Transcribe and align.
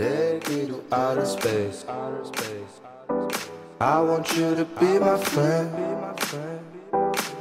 Take 0.00 0.48
me 0.48 0.66
to 0.66 0.82
outer 0.92 1.26
space. 1.26 1.84
I 3.78 4.00
want 4.00 4.34
you 4.34 4.54
to 4.54 4.64
be 4.64 4.98
my 4.98 5.18
friend. 5.18 5.70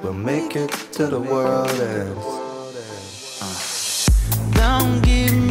We'll 0.04 0.12
make 0.12 0.58
it 0.58 0.70
to 0.92 1.08
the 1.08 1.22
world 1.22 1.70
ends. 1.70 2.26
Uh. 3.42 4.52
Don't 4.52 5.02
give 5.02 5.34
me 5.34 5.49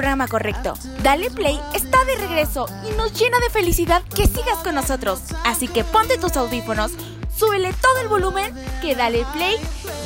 programa 0.00 0.28
correcto. 0.28 0.72
Dale 1.02 1.30
Play 1.30 1.60
está 1.74 2.02
de 2.06 2.16
regreso 2.16 2.64
y 2.88 2.96
nos 2.96 3.12
llena 3.12 3.38
de 3.38 3.50
felicidad 3.50 4.02
que 4.02 4.26
sigas 4.26 4.56
con 4.64 4.74
nosotros. 4.74 5.20
Así 5.44 5.68
que 5.68 5.84
ponte 5.84 6.16
tus 6.16 6.38
audífonos, 6.38 6.92
súbele 7.36 7.74
todo 7.74 8.00
el 8.00 8.08
volumen, 8.08 8.50
que 8.80 8.94
Dale 8.94 9.26
Play 9.34 9.56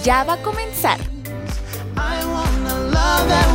ya 0.02 0.24
va 0.24 0.32
a 0.32 0.42
comenzar. 0.42 0.98
Want 1.94 2.66
a 2.66 2.78
love 2.90 3.28
that 3.28 3.54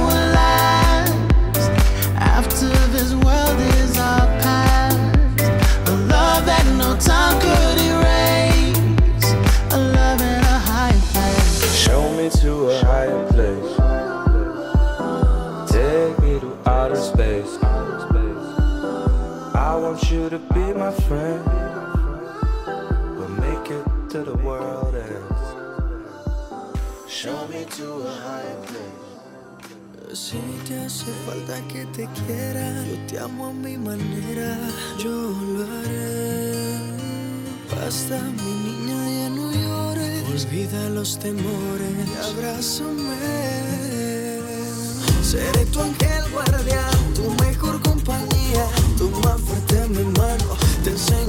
you 20.12 20.30
to 20.30 20.40
be 20.40 20.74
my 20.74 20.92
friend. 21.08 21.46
We'll 23.16 23.30
make 23.30 23.70
it 23.70 23.86
to 24.10 24.24
the 24.24 24.36
world 24.38 24.96
ends. 24.96 25.46
Show 27.08 27.48
me 27.48 27.66
to 27.78 27.88
a 28.08 28.12
higher 28.26 28.60
place. 28.66 30.18
Si 30.18 30.40
te 30.68 30.80
hace 30.80 31.12
falta 31.26 31.62
que 31.68 31.86
te 31.96 32.08
quiera, 32.18 32.84
yo 32.88 32.98
te 33.08 33.20
amo 33.20 33.48
a 33.48 33.54
mi 33.54 33.78
manera, 33.78 34.58
yo 34.98 35.12
lo 35.12 35.64
haré. 35.64 36.80
Basta, 37.70 38.20
mi 38.42 38.54
niña, 38.66 39.00
ya 39.20 39.30
no 39.30 39.52
llores, 39.52 40.46
olvida 40.46 40.90
los 40.90 41.20
temores 41.20 42.10
abrázame. 42.26 43.60
Seré 45.22 45.66
tu 45.68 45.80
ángel 45.82 46.24
guardián, 46.32 46.99
compañía, 49.10 49.22
tu 49.22 49.28
más 49.28 49.42
fuerte 49.42 49.88
mi 49.90 50.04
mano, 50.18 50.46
te 50.84 50.90
enseñaré 50.92 51.29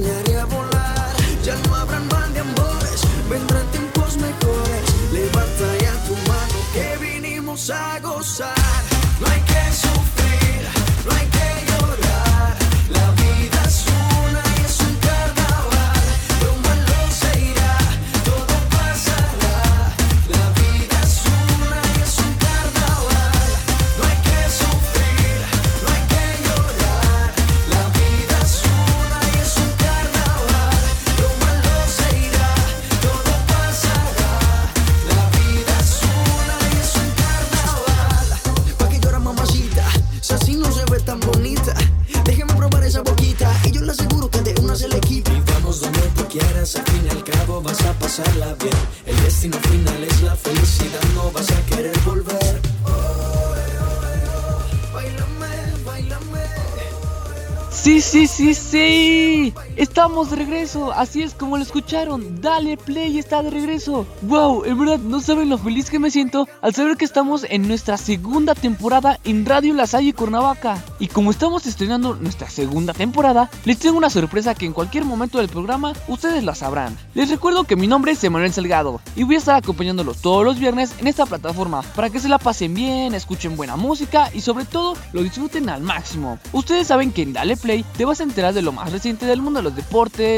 Estamos 60.01 60.31
de 60.31 60.37
regreso. 60.37 60.91
Así 60.91 61.21
es 61.21 61.35
como 61.35 61.57
lo 61.57 61.63
escucharon. 61.63 62.41
Dale 62.41 62.75
play, 62.75 63.19
está 63.19 63.43
de 63.43 63.51
regreso. 63.51 64.07
Wow, 64.23 64.65
en 64.65 64.79
verdad 64.79 64.97
no 64.97 65.19
saben 65.21 65.47
lo 65.47 65.59
feliz 65.59 65.91
que 65.91 65.99
me 65.99 66.09
siento 66.09 66.47
al 66.63 66.73
saber 66.73 66.97
que 66.97 67.05
estamos 67.05 67.45
en 67.47 67.67
nuestra 67.67 67.97
segunda 67.97 68.55
temporada 68.55 69.19
en 69.25 69.45
Radio 69.45 69.75
La 69.75 69.85
Salle 69.85 70.13
Cuernavaca. 70.13 70.83
Y 70.97 71.05
como 71.05 71.29
estamos 71.29 71.67
estrenando 71.67 72.15
nuestra 72.15 72.49
segunda 72.49 72.93
temporada, 72.93 73.51
les 73.63 73.77
tengo 73.77 73.95
una 73.95 74.09
sorpresa 74.09 74.55
que 74.55 74.65
en 74.65 74.73
cualquier 74.73 75.05
momento 75.05 75.37
del 75.37 75.49
programa 75.49 75.93
ustedes 76.07 76.43
la 76.43 76.55
sabrán. 76.55 76.97
Les 77.13 77.29
recuerdo 77.29 77.65
que 77.65 77.75
mi 77.75 77.85
nombre 77.85 78.13
es 78.13 78.23
Emanuel 78.23 78.51
Salgado 78.51 79.01
y 79.15 79.21
voy 79.21 79.35
a 79.35 79.37
estar 79.37 79.55
acompañándolos 79.55 80.17
todos 80.17 80.43
los 80.43 80.57
viernes 80.57 80.95
en 80.97 81.05
esta 81.05 81.27
plataforma 81.27 81.83
para 81.95 82.09
que 82.09 82.19
se 82.19 82.27
la 82.27 82.39
pasen 82.39 82.73
bien, 82.73 83.13
escuchen 83.13 83.55
buena 83.55 83.75
música 83.75 84.31
y 84.33 84.41
sobre 84.41 84.65
todo 84.65 84.95
lo 85.13 85.21
disfruten 85.21 85.69
al 85.69 85.83
máximo. 85.83 86.39
Ustedes 86.53 86.87
saben 86.87 87.11
que 87.11 87.21
en 87.21 87.33
Dale 87.33 87.55
Play 87.55 87.85
te 87.95 88.05
vas 88.05 88.19
a 88.19 88.23
enterar 88.23 88.55
de 88.55 88.63
lo 88.63 88.71
más 88.71 88.91
reciente 88.91 89.27
del 89.27 89.43
mundo 89.43 89.59
de 89.59 89.63
los 89.65 89.75
deportes, 89.75 89.90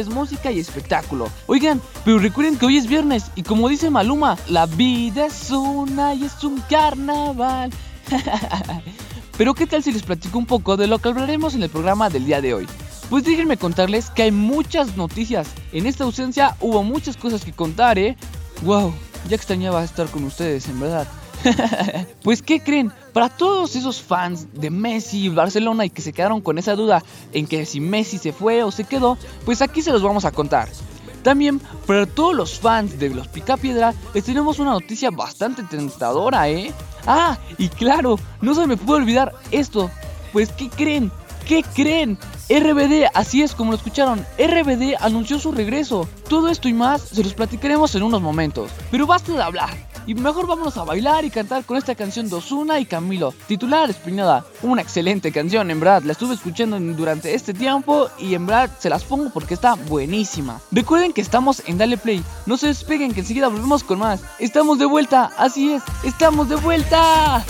música 0.09 0.51
y 0.51 0.59
espectáculo. 0.59 1.29
Oigan, 1.47 1.81
pero 2.03 2.19
recuerden 2.19 2.57
que 2.57 2.65
hoy 2.65 2.77
es 2.77 2.87
viernes 2.87 3.31
y 3.35 3.43
como 3.43 3.69
dice 3.69 3.89
Maluma, 3.89 4.37
la 4.47 4.65
vida 4.65 5.27
es 5.27 5.51
una 5.51 6.13
y 6.13 6.25
es 6.25 6.43
un 6.43 6.59
carnaval. 6.69 7.71
pero 9.37 9.53
qué 9.53 9.67
tal 9.67 9.83
si 9.83 9.91
les 9.91 10.03
platico 10.03 10.37
un 10.37 10.45
poco 10.45 10.77
de 10.77 10.87
lo 10.87 10.99
que 10.99 11.09
hablaremos 11.09 11.55
en 11.55 11.63
el 11.63 11.69
programa 11.69 12.09
del 12.09 12.25
día 12.25 12.41
de 12.41 12.53
hoy. 12.53 12.67
Pues 13.09 13.23
déjenme 13.23 13.57
contarles 13.57 14.09
que 14.09 14.23
hay 14.23 14.31
muchas 14.31 14.97
noticias. 14.97 15.47
En 15.71 15.85
esta 15.85 16.03
ausencia 16.03 16.55
hubo 16.59 16.83
muchas 16.83 17.15
cosas 17.15 17.45
que 17.45 17.51
contar, 17.51 17.99
¿eh? 17.99 18.17
Wow, 18.63 18.93
ya 19.29 19.35
extrañaba 19.35 19.83
estar 19.83 20.07
con 20.07 20.23
ustedes, 20.23 20.67
en 20.67 20.79
verdad. 20.79 21.07
pues 22.23 22.41
¿qué 22.41 22.59
creen? 22.59 22.91
Para 23.13 23.29
todos 23.29 23.75
esos 23.75 24.01
fans 24.01 24.47
de 24.53 24.69
Messi 24.69 25.25
y 25.25 25.29
Barcelona 25.29 25.85
y 25.85 25.89
que 25.89 26.01
se 26.01 26.13
quedaron 26.13 26.41
con 26.41 26.57
esa 26.57 26.75
duda 26.75 27.03
en 27.31 27.47
que 27.47 27.65
si 27.65 27.79
Messi 27.79 28.17
se 28.17 28.33
fue 28.33 28.63
o 28.63 28.71
se 28.71 28.83
quedó, 28.83 29.17
pues 29.45 29.61
aquí 29.61 29.81
se 29.81 29.91
los 29.91 30.01
vamos 30.01 30.25
a 30.25 30.31
contar. 30.31 30.69
También 31.23 31.61
para 31.87 32.05
todos 32.05 32.35
los 32.35 32.59
fans 32.59 32.99
de 32.99 33.09
los 33.09 33.27
Picapiedra 33.27 33.93
les 34.13 34.25
tenemos 34.25 34.59
una 34.59 34.71
noticia 34.71 35.09
bastante 35.09 35.63
tentadora, 35.63 36.49
¿eh? 36.49 36.73
Ah, 37.07 37.37
y 37.57 37.69
claro, 37.69 38.19
no 38.41 38.53
se 38.53 38.67
me 38.67 38.77
puede 38.77 39.01
olvidar 39.01 39.33
esto. 39.51 39.89
Pues 40.33 40.51
¿qué 40.51 40.69
creen? 40.69 41.11
¿Qué 41.47 41.63
creen? 41.63 42.17
RBD, 42.49 43.09
así 43.13 43.41
es 43.41 43.55
como 43.55 43.71
lo 43.71 43.77
escucharon, 43.77 44.25
RBD 44.37 44.95
anunció 44.99 45.39
su 45.39 45.51
regreso. 45.51 46.07
Todo 46.27 46.49
esto 46.49 46.67
y 46.67 46.73
más 46.73 47.01
se 47.01 47.23
los 47.23 47.33
platicaremos 47.33 47.95
en 47.95 48.03
unos 48.03 48.21
momentos. 48.21 48.69
Pero 48.91 49.07
basta 49.07 49.31
de 49.31 49.41
hablar. 49.41 49.92
Y 50.05 50.15
mejor 50.15 50.47
vámonos 50.47 50.77
a 50.77 50.83
bailar 50.83 51.23
y 51.23 51.29
cantar 51.29 51.63
con 51.63 51.77
esta 51.77 51.95
canción 51.95 52.29
de 52.29 52.35
Ozuna 52.35 52.79
y 52.79 52.85
Camilo, 52.85 53.33
titular 53.47 53.89
Espinada. 53.89 54.45
Una 54.61 54.81
excelente 54.81 55.31
canción, 55.31 55.71
en 55.71 55.79
verdad, 55.79 56.03
la 56.03 56.11
estuve 56.11 56.33
escuchando 56.33 56.77
durante 56.79 57.33
este 57.33 57.53
tiempo 57.53 58.09
y 58.19 58.35
en 58.35 58.45
verdad 58.45 58.69
se 58.79 58.89
las 58.89 59.03
pongo 59.03 59.29
porque 59.29 59.53
está 59.53 59.75
buenísima. 59.75 60.59
Recuerden 60.71 61.13
que 61.13 61.21
estamos 61.21 61.63
en 61.67 61.77
Dale 61.77 61.97
Play, 61.97 62.23
no 62.45 62.57
se 62.57 62.67
despeguen 62.67 63.13
que 63.13 63.21
enseguida 63.21 63.47
volvemos 63.47 63.83
con 63.83 63.99
más. 63.99 64.21
Estamos 64.39 64.77
de 64.77 64.85
vuelta, 64.85 65.31
así 65.37 65.71
es, 65.71 65.83
estamos 66.03 66.49
de 66.49 66.55
vuelta. 66.57 67.45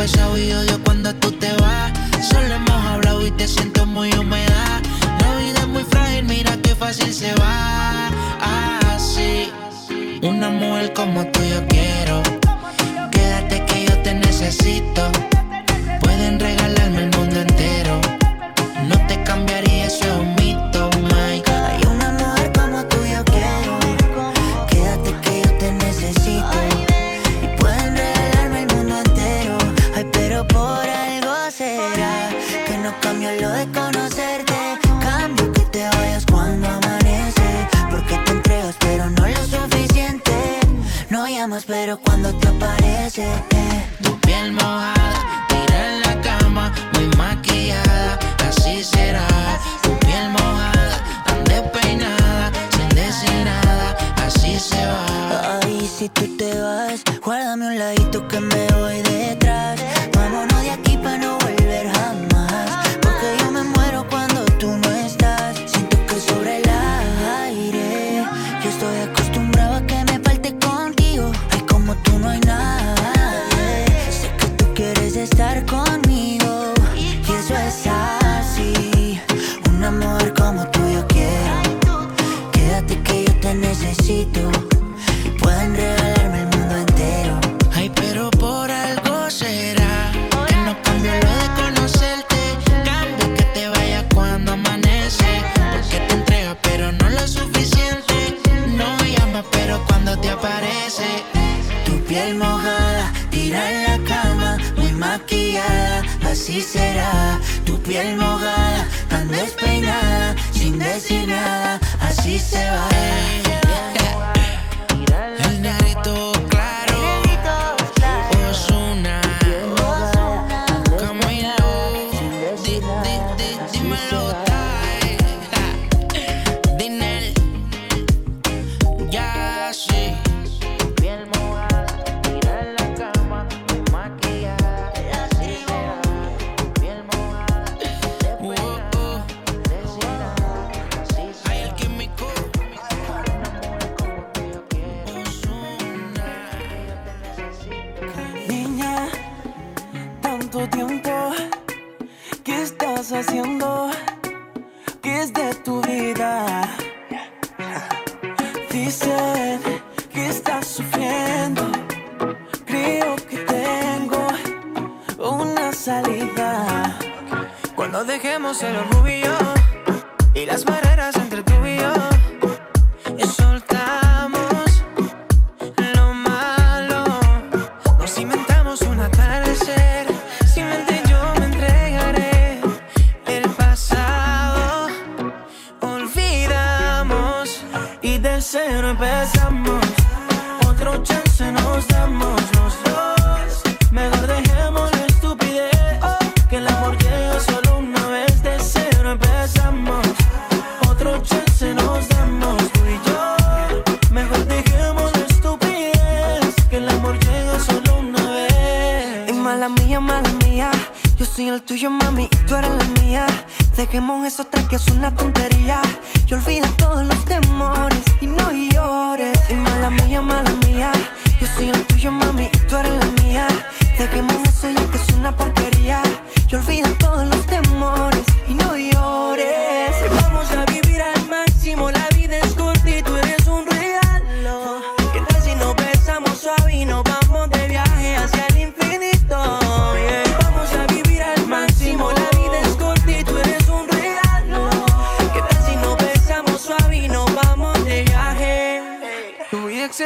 pesado 0.00 0.38
y 0.38 0.50
odio 0.50 0.82
cuando 0.82 1.14
tú 1.16 1.30
te 1.32 1.52
vas. 1.56 1.92
Solo 2.26 2.54
hemos 2.54 2.84
hablado 2.86 3.26
y 3.26 3.30
te 3.32 3.46
siento 3.46 3.84
muy 3.84 4.10
humedad. 4.14 4.80
La 5.20 5.36
vida 5.36 5.60
es 5.60 5.68
muy 5.68 5.84
frágil, 5.84 6.24
mira 6.24 6.56
qué 6.62 6.74
fácil 6.74 7.12
se 7.12 7.34
va. 7.34 8.08
Así, 8.94 9.50
una 10.22 10.48
mujer 10.48 10.94
como 10.94 11.26
tú 11.26 11.40
yo 11.44 11.60
quiero. 11.68 12.22
Quédate 13.10 13.66
que 13.66 13.84
yo 13.88 13.98
te 14.02 14.14
necesito. 14.14 15.29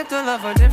to 0.09 0.23
love 0.23 0.41
her. 0.41 0.64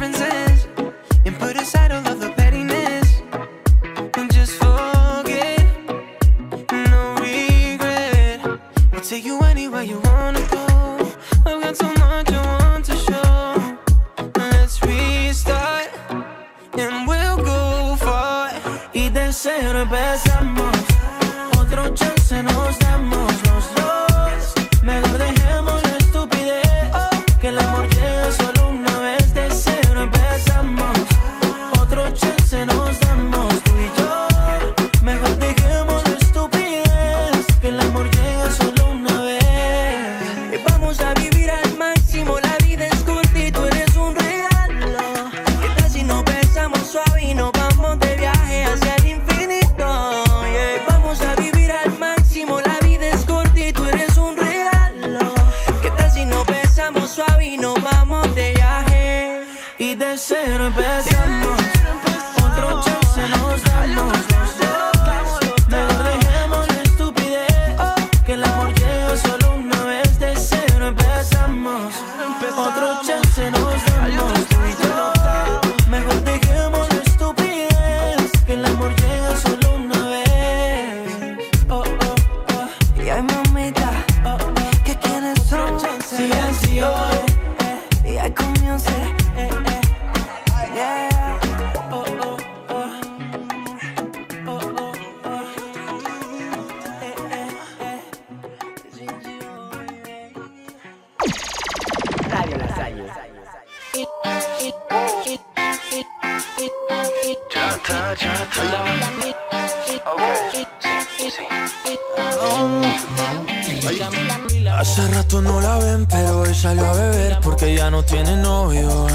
Hace 114.78 115.08
rato 115.10 115.42
no 115.42 115.62
la 115.62 115.78
ven, 115.78 116.06
pero 116.08 116.40
hoy 116.40 116.56
salió 116.56 116.86
a 116.86 116.94
beber 116.94 117.40
porque 117.42 117.76
ya 117.76 117.92
no 117.92 118.04
tiene 118.04 118.36
novio. 118.38 119.08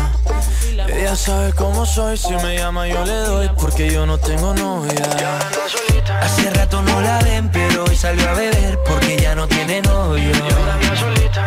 Ella 0.89 1.17
sabe 1.17 1.53
cómo 1.53 1.85
soy, 1.85 2.17
si 2.17 2.33
me 2.35 2.57
llama 2.57 2.87
yo 2.87 3.05
le 3.05 3.17
doy 3.17 3.51
porque 3.59 3.91
yo 3.91 4.07
no 4.07 4.17
tengo 4.19 4.55
novia. 4.55 5.39
Hace 6.21 6.51
rato 6.51 6.83
no 6.83 7.01
la 7.01 7.19
ven, 7.19 7.51
pero 7.51 7.85
hoy 7.85 7.97
salió 7.97 8.29
a 8.29 8.35
beber 8.35 8.79
porque 8.87 9.17
ya 9.19 9.35
no 9.35 9.49
tiene 9.49 9.83
novio. 9.83 10.33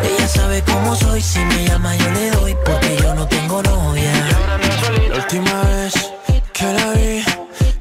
Ella 0.03 0.27
sabe 0.27 0.61
cómo 0.63 0.95
soy, 0.95 1.21
si 1.21 1.39
me 1.39 1.65
llama 1.65 1.95
yo 1.95 2.11
le 2.11 2.31
doy 2.31 2.57
porque 2.65 2.97
yo 3.01 3.15
no 3.15 3.27
tengo 3.27 3.63
novia. 3.63 4.11
La 5.09 5.15
última 5.15 5.61
vez 5.63 5.93
que 6.51 6.65
la 6.65 6.89
vi, 6.91 7.23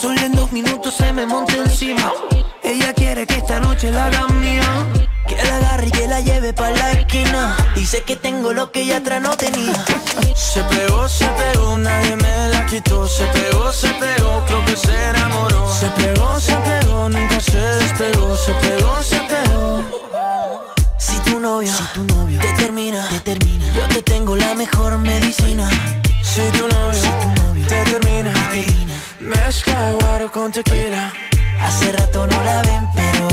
Solo 0.00 0.18
en 0.22 0.32
dos 0.32 0.50
minutos 0.50 0.94
se 0.94 1.12
me 1.12 1.26
monta 1.26 1.54
encima. 1.56 2.10
Ella 2.62 2.94
quiere 2.94 3.26
que 3.26 3.34
esta 3.34 3.60
noche 3.60 3.90
la 3.90 4.06
haga 4.06 4.28
mía. 4.28 4.86
Que 5.28 5.36
la 5.36 5.56
agarre 5.56 5.88
y 5.88 5.90
que 5.90 6.08
la 6.08 6.20
lleve 6.20 6.54
pa' 6.54 6.70
la 6.70 6.92
esquina. 6.92 7.54
Dice 7.74 8.02
que 8.02 8.16
tengo 8.16 8.54
lo 8.54 8.72
que 8.72 8.80
ella 8.80 8.96
atrás 8.96 9.20
no 9.20 9.36
tenía. 9.36 9.74
Se 10.34 10.62
pegó, 10.64 11.06
se 11.06 11.26
pegó, 11.26 11.76
nadie 11.76 12.16
me 12.16 12.48
la 12.48 12.64
quitó. 12.64 13.06
Se 13.06 13.24
pegó, 13.26 13.70
se 13.72 13.88
pegó, 13.88 14.42
creo 14.46 14.64
que 14.64 14.76
se 14.76 15.10
enamoró. 15.10 15.70
Se 15.70 15.86
pegó, 15.88 16.40
se 16.40 16.56
pegó, 16.56 17.08
nunca 17.10 17.38
se 17.38 17.58
despegó. 17.58 18.36
Se 18.36 18.52
pegó, 18.54 19.02
se 19.02 19.20
pegó. 19.20 19.84
Si 20.98 21.18
tu 21.18 21.40
novio, 21.40 21.72
te 22.40 22.52
termina, 22.54 23.06
te 23.10 23.20
termina, 23.20 23.66
yo 23.74 23.86
te 23.88 24.02
tengo 24.02 24.34
la 24.34 24.54
mejor 24.54 24.96
medicina. 24.96 25.68
Si 26.22 26.40
tu 26.58 26.66
novio, 26.68 27.66
te 27.68 27.84
termina, 27.84 28.32
mezcla 29.20 29.92
guaro 30.00 30.30
con 30.30 30.50
tequila. 30.50 31.12
Hace 31.60 31.92
rato 31.92 32.26
no 32.26 32.44
la 32.44 32.62
ven, 32.62 32.88
pero 32.94 33.29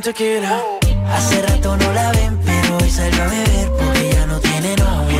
con 0.00 0.14
tequila. 0.14 0.62
Hace 1.08 1.42
rato 1.42 1.76
no 1.76 1.92
la 1.92 2.10
ven, 2.12 2.38
pero 2.44 2.78
hoy 2.78 2.90
salió 2.90 3.22
a 3.22 3.26
beber 3.26 3.70
porque 3.78 4.10
ya 4.12 4.26
no 4.26 4.40
tiene 4.40 4.76
novio. 4.76 5.18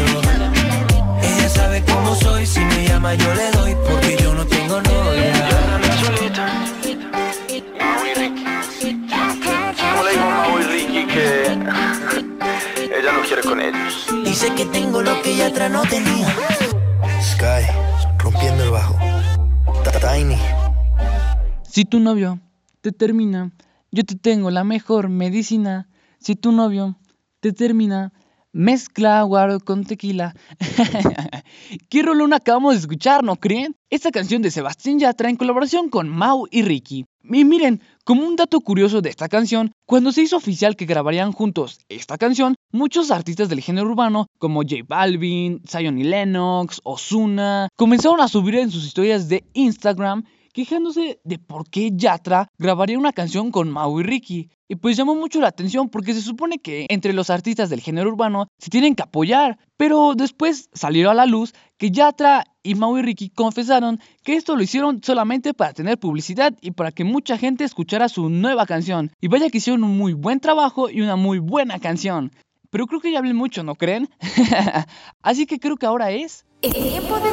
Ella 1.22 1.48
sabe 1.48 1.82
cómo 1.84 2.14
soy, 2.14 2.46
si 2.46 2.60
me 2.60 2.88
llama 2.88 3.14
yo 3.14 3.34
le 3.34 3.50
doy 3.50 3.76
porque 3.86 4.16
yo 4.22 4.34
no 4.34 4.46
tengo 4.46 4.80
novia. 4.80 5.32
¿Cómo 9.80 10.02
le 10.04 10.10
dijo 10.12 10.24
a 10.24 10.48
Mau 10.48 10.58
y 10.58 10.62
Ricky 10.62 11.06
que 11.06 11.42
ella 12.98 13.12
no 13.12 13.20
quiere 13.26 13.42
con 13.42 13.60
ellos? 13.60 14.06
Dice 14.24 14.54
que 14.54 14.64
tengo 14.66 15.02
lo 15.02 15.20
que 15.22 15.32
ella 15.32 15.48
atrás 15.48 15.70
no 15.70 15.82
tenía. 15.82 16.28
Sky, 17.20 17.66
rompiendo 18.18 18.64
el 18.64 18.70
bajo. 18.70 18.96
Tiny. 20.00 20.38
Si 21.68 21.84
tu 21.84 22.00
novio 22.00 22.38
te 22.80 22.90
termina, 22.90 23.50
yo 23.90 24.04
te 24.04 24.14
tengo 24.14 24.50
la 24.50 24.64
mejor 24.64 25.08
medicina. 25.08 25.88
Si 26.18 26.36
tu 26.36 26.52
novio 26.52 26.98
te 27.40 27.52
termina, 27.52 28.12
Mezcla 28.52 29.22
guaro 29.22 29.60
con 29.60 29.84
tequila. 29.84 30.34
¿Qué 31.88 32.02
rolón 32.02 32.32
acabamos 32.32 32.74
de 32.74 32.80
escuchar, 32.80 33.22
no 33.22 33.36
creen? 33.36 33.76
Esta 33.90 34.10
canción 34.10 34.42
de 34.42 34.50
Sebastián 34.50 34.98
Yatra 34.98 35.30
en 35.30 35.36
colaboración 35.36 35.88
con 35.88 36.08
Mau 36.08 36.48
y 36.50 36.62
Ricky. 36.62 37.06
Y 37.22 37.44
miren, 37.44 37.80
como 38.04 38.26
un 38.26 38.34
dato 38.34 38.60
curioso 38.60 39.02
de 39.02 39.10
esta 39.10 39.28
canción, 39.28 39.70
cuando 39.86 40.10
se 40.10 40.22
hizo 40.22 40.36
oficial 40.36 40.74
que 40.74 40.86
grabarían 40.86 41.30
juntos 41.30 41.78
esta 41.88 42.18
canción, 42.18 42.56
muchos 42.72 43.12
artistas 43.12 43.48
del 43.48 43.60
género 43.60 43.88
urbano, 43.88 44.26
como 44.38 44.62
J 44.62 44.78
Balvin, 44.84 45.62
Zion 45.68 45.98
y 45.98 46.04
Lennox, 46.04 46.80
Ozuna, 46.82 47.68
comenzaron 47.76 48.20
a 48.20 48.26
subir 48.26 48.56
en 48.56 48.72
sus 48.72 48.84
historias 48.84 49.28
de 49.28 49.44
Instagram 49.52 50.24
quejándose 50.52 51.20
de 51.24 51.38
por 51.38 51.68
qué 51.68 51.90
Yatra 51.92 52.48
grabaría 52.58 52.98
una 52.98 53.12
canción 53.12 53.50
con 53.50 53.70
Mau 53.70 54.00
y 54.00 54.02
Ricky. 54.02 54.50
Y 54.68 54.76
pues 54.76 54.96
llamó 54.96 55.14
mucho 55.14 55.40
la 55.40 55.48
atención 55.48 55.88
porque 55.88 56.14
se 56.14 56.22
supone 56.22 56.58
que 56.58 56.86
entre 56.90 57.12
los 57.12 57.30
artistas 57.30 57.70
del 57.70 57.80
género 57.80 58.10
urbano 58.10 58.48
se 58.58 58.70
tienen 58.70 58.94
que 58.94 59.02
apoyar. 59.02 59.58
Pero 59.76 60.14
después 60.14 60.68
salió 60.72 61.10
a 61.10 61.14
la 61.14 61.26
luz 61.26 61.54
que 61.76 61.90
Yatra 61.90 62.44
y 62.62 62.74
Mau 62.74 62.96
y 62.98 63.02
Ricky 63.02 63.30
confesaron 63.30 64.00
que 64.22 64.36
esto 64.36 64.54
lo 64.54 64.62
hicieron 64.62 65.02
solamente 65.02 65.54
para 65.54 65.72
tener 65.72 65.98
publicidad 65.98 66.56
y 66.60 66.72
para 66.72 66.92
que 66.92 67.04
mucha 67.04 67.36
gente 67.36 67.64
escuchara 67.64 68.08
su 68.08 68.28
nueva 68.28 68.66
canción. 68.66 69.10
Y 69.20 69.28
vaya 69.28 69.50
que 69.50 69.58
hicieron 69.58 69.84
un 69.84 69.96
muy 69.96 70.12
buen 70.12 70.40
trabajo 70.40 70.88
y 70.90 71.00
una 71.00 71.16
muy 71.16 71.38
buena 71.38 71.80
canción. 71.80 72.30
Pero 72.70 72.86
creo 72.86 73.00
que 73.00 73.10
ya 73.10 73.18
hablé 73.18 73.34
mucho, 73.34 73.64
¿no 73.64 73.74
creen? 73.74 74.08
Así 75.22 75.46
que 75.46 75.58
creo 75.58 75.76
que 75.76 75.86
ahora 75.86 76.12
es... 76.12 76.44
Tiempo 76.60 77.18
de 77.18 77.30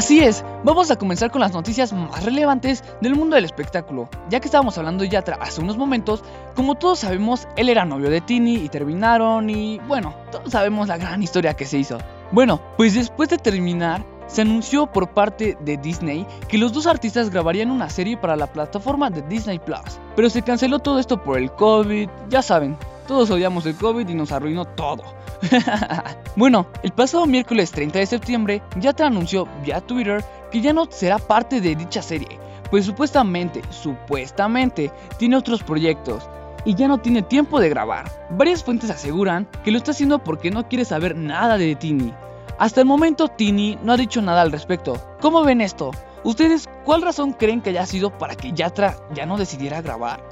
Así 0.00 0.20
es, 0.20 0.42
vamos 0.64 0.90
a 0.90 0.96
comenzar 0.96 1.30
con 1.30 1.42
las 1.42 1.52
noticias 1.52 1.92
más 1.92 2.24
relevantes 2.24 2.82
del 3.02 3.14
mundo 3.14 3.36
del 3.36 3.44
espectáculo. 3.44 4.08
Ya 4.30 4.40
que 4.40 4.46
estábamos 4.46 4.78
hablando 4.78 5.04
Yatra 5.04 5.36
hace 5.38 5.60
unos 5.60 5.76
momentos, 5.76 6.24
como 6.56 6.74
todos 6.74 7.00
sabemos, 7.00 7.46
él 7.56 7.68
era 7.68 7.84
novio 7.84 8.08
de 8.08 8.22
Tini 8.22 8.54
y 8.54 8.70
terminaron 8.70 9.50
y 9.50 9.78
bueno, 9.80 10.14
todos 10.32 10.52
sabemos 10.52 10.88
la 10.88 10.96
gran 10.96 11.22
historia 11.22 11.52
que 11.52 11.66
se 11.66 11.76
hizo. 11.76 11.98
Bueno, 12.32 12.62
pues 12.78 12.94
después 12.94 13.28
de 13.28 13.36
terminar, 13.36 14.02
se 14.26 14.40
anunció 14.40 14.86
por 14.86 15.10
parte 15.10 15.58
de 15.60 15.76
Disney 15.76 16.26
que 16.48 16.56
los 16.56 16.72
dos 16.72 16.86
artistas 16.86 17.28
grabarían 17.28 17.70
una 17.70 17.90
serie 17.90 18.16
para 18.16 18.36
la 18.36 18.46
plataforma 18.46 19.10
de 19.10 19.20
Disney 19.20 19.58
Plus. 19.58 20.00
Pero 20.16 20.30
se 20.30 20.40
canceló 20.40 20.78
todo 20.78 20.98
esto 20.98 21.22
por 21.22 21.36
el 21.36 21.52
COVID, 21.52 22.08
ya 22.30 22.40
saben, 22.40 22.78
todos 23.10 23.28
odiamos 23.32 23.66
el 23.66 23.74
COVID 23.74 24.08
y 24.08 24.14
nos 24.14 24.30
arruinó 24.30 24.64
todo. 24.64 25.02
bueno, 26.36 26.68
el 26.84 26.92
pasado 26.92 27.26
miércoles 27.26 27.72
30 27.72 27.98
de 27.98 28.06
septiembre, 28.06 28.62
Yatra 28.76 29.08
anunció 29.08 29.48
vía 29.64 29.80
Twitter 29.80 30.24
que 30.52 30.60
ya 30.60 30.72
no 30.72 30.86
será 30.88 31.18
parte 31.18 31.60
de 31.60 31.74
dicha 31.74 32.02
serie, 32.02 32.38
pues 32.70 32.84
supuestamente, 32.84 33.62
supuestamente, 33.70 34.92
tiene 35.18 35.36
otros 35.36 35.64
proyectos 35.64 36.28
y 36.64 36.76
ya 36.76 36.86
no 36.86 36.98
tiene 36.98 37.22
tiempo 37.22 37.58
de 37.58 37.68
grabar. 37.68 38.08
Varias 38.30 38.62
fuentes 38.62 38.90
aseguran 38.90 39.48
que 39.64 39.72
lo 39.72 39.78
está 39.78 39.90
haciendo 39.90 40.22
porque 40.22 40.52
no 40.52 40.68
quiere 40.68 40.84
saber 40.84 41.16
nada 41.16 41.58
de 41.58 41.74
Tini. 41.74 42.14
Hasta 42.60 42.80
el 42.80 42.86
momento 42.86 43.26
Tini 43.26 43.76
no 43.82 43.92
ha 43.92 43.96
dicho 43.96 44.22
nada 44.22 44.42
al 44.42 44.52
respecto. 44.52 45.16
¿Cómo 45.20 45.42
ven 45.42 45.62
esto? 45.62 45.90
¿Ustedes 46.22 46.68
cuál 46.84 47.02
razón 47.02 47.32
creen 47.32 47.60
que 47.60 47.70
haya 47.70 47.86
sido 47.86 48.16
para 48.16 48.36
que 48.36 48.52
Yatra 48.52 48.94
ya 49.12 49.26
no 49.26 49.36
decidiera 49.36 49.82
grabar? 49.82 50.22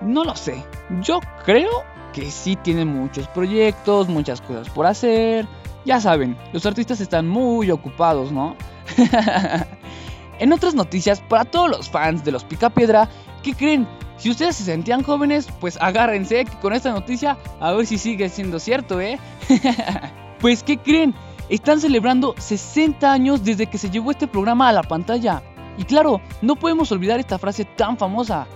No 0.00 0.24
lo 0.24 0.34
sé. 0.34 0.64
Yo 1.02 1.20
creo 1.44 1.84
que 2.12 2.30
sí 2.30 2.56
tiene 2.56 2.84
muchos 2.84 3.28
proyectos, 3.28 4.08
muchas 4.08 4.40
cosas 4.40 4.68
por 4.70 4.86
hacer. 4.86 5.46
Ya 5.84 6.00
saben, 6.00 6.36
los 6.52 6.66
artistas 6.66 7.00
están 7.00 7.26
muy 7.28 7.70
ocupados, 7.70 8.32
¿no? 8.32 8.56
en 10.38 10.52
otras 10.52 10.74
noticias, 10.74 11.20
para 11.20 11.44
todos 11.44 11.70
los 11.70 11.88
fans 11.88 12.24
de 12.24 12.32
los 12.32 12.44
Picapiedra, 12.44 13.08
¿qué 13.42 13.54
creen? 13.54 13.86
Si 14.18 14.30
ustedes 14.30 14.56
se 14.56 14.64
sentían 14.64 15.02
jóvenes, 15.02 15.48
pues 15.60 15.78
agárrense 15.80 16.44
que 16.44 16.58
con 16.58 16.74
esta 16.74 16.92
noticia 16.92 17.38
a 17.58 17.72
ver 17.72 17.86
si 17.86 17.96
sigue 17.96 18.28
siendo 18.28 18.58
cierto, 18.58 19.00
¿eh? 19.00 19.18
pues 20.40 20.62
¿qué 20.62 20.76
creen? 20.76 21.14
Están 21.48 21.80
celebrando 21.80 22.34
60 22.36 23.10
años 23.10 23.42
desde 23.42 23.66
que 23.66 23.78
se 23.78 23.90
llevó 23.90 24.10
este 24.10 24.28
programa 24.28 24.68
a 24.68 24.72
la 24.72 24.82
pantalla. 24.82 25.42
Y 25.78 25.84
claro, 25.84 26.20
no 26.42 26.56
podemos 26.56 26.92
olvidar 26.92 27.18
esta 27.18 27.38
frase 27.38 27.64
tan 27.64 27.96
famosa. 27.96 28.46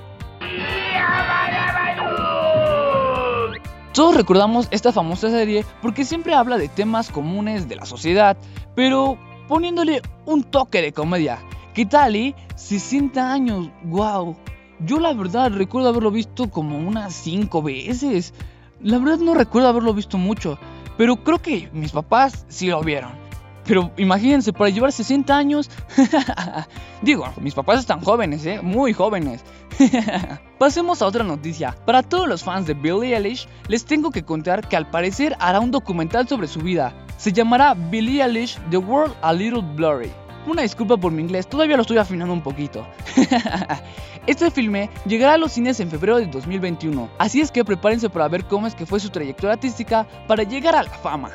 Todos 3.95 4.17
recordamos 4.17 4.67
esta 4.73 4.91
famosa 4.91 5.31
serie 5.31 5.65
porque 5.81 6.05
siempre 6.05 6.35
habla 6.35 6.59
de 6.59 6.67
temas 6.67 7.11
comunes 7.11 7.69
de 7.69 7.77
la 7.77 7.87
sociedad, 7.87 8.37
pero 8.75 9.17
poniéndole 9.47 10.03
un 10.27 10.43
toque 10.43 10.83
de 10.83 10.93
comedia. 10.93 11.39
¿Qué 11.75 11.87
tal, 11.87 12.17
eh? 12.17 12.35
60 12.57 13.33
años, 13.33 13.71
wow. 13.85 14.37
Yo 14.81 14.99
la 14.99 15.13
verdad 15.13 15.53
recuerdo 15.53 15.91
haberlo 15.91 16.11
visto 16.11 16.51
como 16.51 16.77
unas 16.77 17.15
5 17.15 17.63
veces. 17.63 18.35
La 18.81 18.99
verdad 18.99 19.19
no 19.19 19.33
recuerdo 19.33 19.69
haberlo 19.69 19.95
visto 19.95 20.19
mucho, 20.19 20.59
pero 20.97 21.23
creo 21.23 21.39
que 21.39 21.71
mis 21.73 21.93
papás 21.93 22.47
sí 22.49 22.67
lo 22.67 22.83
vieron. 22.83 23.24
Pero 23.67 23.91
imagínense, 23.97 24.53
para 24.53 24.71
llevar 24.71 24.93
60 24.93 25.37
años. 25.37 25.71
Digo, 27.03 27.33
mis 27.41 27.55
papás 27.55 27.81
están 27.81 28.01
jóvenes, 28.01 28.45
¿eh? 28.47 28.61
Muy 28.63 28.93
jóvenes. 28.93 29.45
Pasemos 30.59 31.03
a 31.03 31.07
otra 31.07 31.25
noticia. 31.25 31.77
Para 31.85 32.03
todos 32.03 32.29
los 32.29 32.45
fans 32.45 32.67
de 32.67 32.75
Billie 32.75 33.17
Eilish, 33.17 33.49
les 33.69 33.85
tengo 33.85 34.11
que 34.11 34.25
contar 34.25 34.69
que 34.69 34.77
al 34.77 34.91
parecer 34.91 35.37
hará 35.41 35.61
un 35.61 35.71
documental 35.71 36.29
sobre 36.29 36.47
su 36.47 36.61
vida. 36.61 36.95
Se 37.17 37.33
llamará 37.33 37.75
Billie 37.75 38.23
Eilish 38.23 38.59
The 38.71 38.77
World 38.77 39.15
a 39.23 39.33
Little 39.33 39.63
Blurry. 39.75 40.11
Una 40.47 40.61
disculpa 40.61 40.99
por 40.99 41.11
mi 41.11 41.23
inglés, 41.23 41.49
todavía 41.49 41.77
lo 41.77 41.83
estoy 41.83 41.97
afinando 41.97 42.35
un 42.35 42.43
poquito. 42.43 42.87
este 44.27 44.51
filme 44.51 44.91
llegará 45.07 45.35
a 45.35 45.39
los 45.39 45.53
cines 45.53 45.81
en 45.81 45.91
febrero 45.91 46.19
de 46.19 46.27
2021, 46.27 47.09
así 47.19 47.41
es 47.41 47.51
que 47.51 47.65
prepárense 47.65 48.11
para 48.11 48.29
ver 48.29 48.45
cómo 48.45 48.67
es 48.67 48.75
que 48.75 48.85
fue 48.85 49.01
su 49.01 49.09
trayectoria 49.09 49.55
artística 49.55 50.07
para 50.29 50.43
llegar 50.43 50.77
a 50.77 50.83
la 50.83 50.91
fama. 50.91 51.31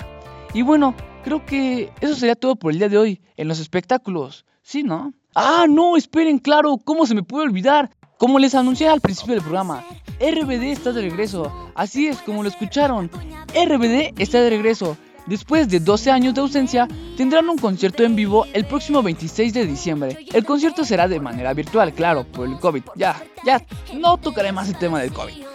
Y 0.53 0.61
bueno, 0.61 0.93
creo 1.23 1.45
que 1.45 1.91
eso 2.01 2.15
sería 2.15 2.35
todo 2.35 2.55
por 2.55 2.71
el 2.71 2.79
día 2.79 2.89
de 2.89 2.97
hoy 2.97 3.21
en 3.37 3.47
los 3.47 3.59
espectáculos. 3.59 4.45
¿Sí, 4.61 4.83
no? 4.83 5.13
Ah, 5.35 5.65
no, 5.69 5.97
esperen, 5.97 6.39
claro, 6.39 6.77
¿cómo 6.83 7.05
se 7.05 7.15
me 7.15 7.23
puede 7.23 7.45
olvidar? 7.45 7.91
Como 8.17 8.39
les 8.39 8.55
anuncié 8.55 8.89
al 8.89 8.99
principio 8.99 9.35
del 9.35 9.43
programa, 9.43 9.83
RBD 10.19 10.63
está 10.71 10.91
de 10.91 11.01
regreso. 11.01 11.71
Así 11.75 12.07
es, 12.07 12.17
como 12.17 12.43
lo 12.43 12.49
escucharon. 12.49 13.09
RBD 13.53 14.19
está 14.19 14.41
de 14.41 14.49
regreso. 14.49 14.97
Después 15.25 15.69
de 15.69 15.79
12 15.79 16.11
años 16.11 16.33
de 16.33 16.41
ausencia, 16.41 16.87
tendrán 17.15 17.47
un 17.49 17.57
concierto 17.57 18.03
en 18.03 18.15
vivo 18.15 18.45
el 18.53 18.65
próximo 18.65 19.03
26 19.03 19.53
de 19.53 19.65
diciembre. 19.65 20.25
El 20.33 20.43
concierto 20.43 20.83
será 20.83 21.07
de 21.07 21.19
manera 21.19 21.53
virtual, 21.53 21.93
claro, 21.93 22.25
por 22.25 22.47
el 22.47 22.57
COVID. 22.57 22.83
Ya, 22.95 23.23
ya, 23.45 23.63
no 23.93 24.17
tocaré 24.17 24.51
más 24.51 24.69
el 24.69 24.77
tema 24.77 24.99
del 24.99 25.13
COVID. 25.13 25.45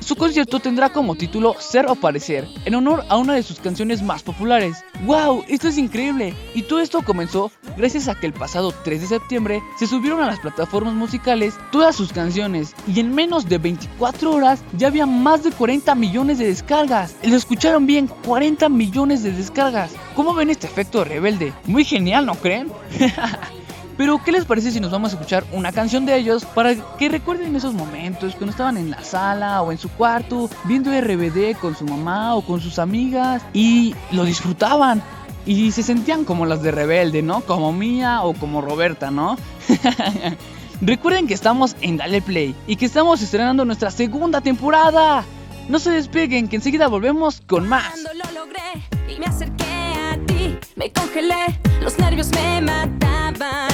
Su 0.00 0.16
concierto 0.16 0.58
tendrá 0.58 0.90
como 0.90 1.16
título 1.16 1.54
Ser 1.58 1.86
o 1.86 1.94
Parecer, 1.94 2.48
en 2.64 2.74
honor 2.74 3.04
a 3.08 3.16
una 3.18 3.34
de 3.34 3.42
sus 3.42 3.60
canciones 3.60 4.02
más 4.02 4.22
populares. 4.22 4.84
¡Wow! 5.04 5.44
Esto 5.48 5.68
es 5.68 5.76
increíble. 5.76 6.34
Y 6.54 6.62
todo 6.62 6.80
esto 6.80 7.02
comenzó 7.02 7.50
gracias 7.76 8.08
a 8.08 8.14
que 8.14 8.26
el 8.26 8.32
pasado 8.32 8.72
3 8.84 9.02
de 9.02 9.06
septiembre 9.06 9.62
se 9.78 9.86
subieron 9.86 10.22
a 10.22 10.26
las 10.26 10.40
plataformas 10.40 10.94
musicales 10.94 11.54
todas 11.70 11.94
sus 11.94 12.12
canciones 12.12 12.74
y 12.86 13.00
en 13.00 13.14
menos 13.14 13.48
de 13.48 13.58
24 13.58 14.32
horas 14.32 14.62
ya 14.76 14.86
había 14.86 15.06
más 15.06 15.44
de 15.44 15.52
40 15.52 15.94
millones 15.94 16.38
de 16.38 16.46
descargas. 16.46 17.14
Lo 17.22 17.36
escucharon 17.36 17.86
bien, 17.86 18.08
40 18.24 18.68
millones 18.68 19.22
de 19.22 19.32
descargas. 19.32 19.92
¿Cómo 20.14 20.34
ven 20.34 20.50
este 20.50 20.66
efecto 20.66 21.04
rebelde? 21.04 21.52
Muy 21.66 21.84
genial, 21.84 22.26
¿no 22.26 22.34
creen? 22.34 22.72
Pero, 23.98 24.22
¿qué 24.24 24.30
les 24.30 24.44
parece 24.44 24.70
si 24.70 24.78
nos 24.78 24.92
vamos 24.92 25.10
a 25.10 25.16
escuchar 25.16 25.44
una 25.50 25.72
canción 25.72 26.06
de 26.06 26.16
ellos 26.16 26.44
para 26.44 26.72
que 26.96 27.08
recuerden 27.08 27.56
esos 27.56 27.74
momentos 27.74 28.36
cuando 28.36 28.52
estaban 28.52 28.76
en 28.76 28.92
la 28.92 29.02
sala 29.02 29.60
o 29.60 29.72
en 29.72 29.78
su 29.78 29.88
cuarto 29.88 30.48
viendo 30.64 30.92
RBD 30.92 31.58
con 31.60 31.76
su 31.76 31.84
mamá 31.84 32.36
o 32.36 32.42
con 32.42 32.60
sus 32.60 32.78
amigas 32.78 33.42
y 33.52 33.96
lo 34.12 34.24
disfrutaban? 34.24 35.02
Y 35.46 35.72
se 35.72 35.82
sentían 35.82 36.24
como 36.24 36.46
las 36.46 36.62
de 36.62 36.70
Rebelde, 36.70 37.22
¿no? 37.22 37.40
Como 37.40 37.72
Mía 37.72 38.22
o 38.22 38.34
como 38.34 38.60
Roberta, 38.60 39.10
¿no? 39.10 39.36
Recuerden 40.80 41.26
que 41.26 41.34
estamos 41.34 41.74
en 41.80 41.96
Dale 41.96 42.22
Play 42.22 42.54
y 42.68 42.76
que 42.76 42.86
estamos 42.86 43.20
estrenando 43.20 43.64
nuestra 43.64 43.90
segunda 43.90 44.40
temporada. 44.40 45.24
No 45.68 45.80
se 45.80 45.90
despeguen, 45.90 46.46
que 46.46 46.54
enseguida 46.54 46.86
volvemos 46.86 47.42
con 47.48 47.68
más. 47.68 48.00
Cuando 48.00 48.14
lo 48.14 48.44
logré 48.44 49.12
y 49.12 49.18
me 49.18 49.26
acerqué 49.26 49.64
a 49.64 50.27
me 50.76 50.92
congelé, 50.92 51.58
los 51.80 51.98
nervios 51.98 52.28
me 52.34 52.60
mataban. 52.60 53.68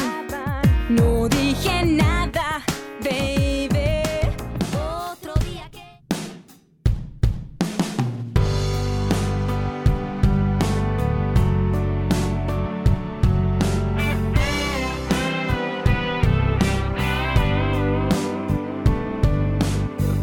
No 0.88 1.28
dije 1.28 1.84
nada, 1.84 2.62
baby. 3.02 4.02
Otro 4.76 5.34
día 5.44 5.68
que. 5.70 5.84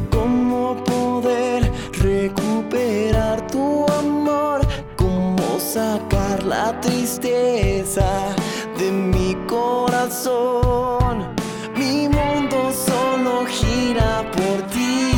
¿Cómo 0.09 0.83
poder 0.83 1.71
recuperar 1.99 3.10
la 6.51 6.69
tristeza 6.81 8.09
de 8.77 8.91
mi 8.91 9.35
corazón. 9.47 11.15
Mi 11.77 12.09
mundo 12.09 12.57
solo 12.87 13.45
gira 13.45 14.11
por 14.35 14.57
ti. 14.73 15.13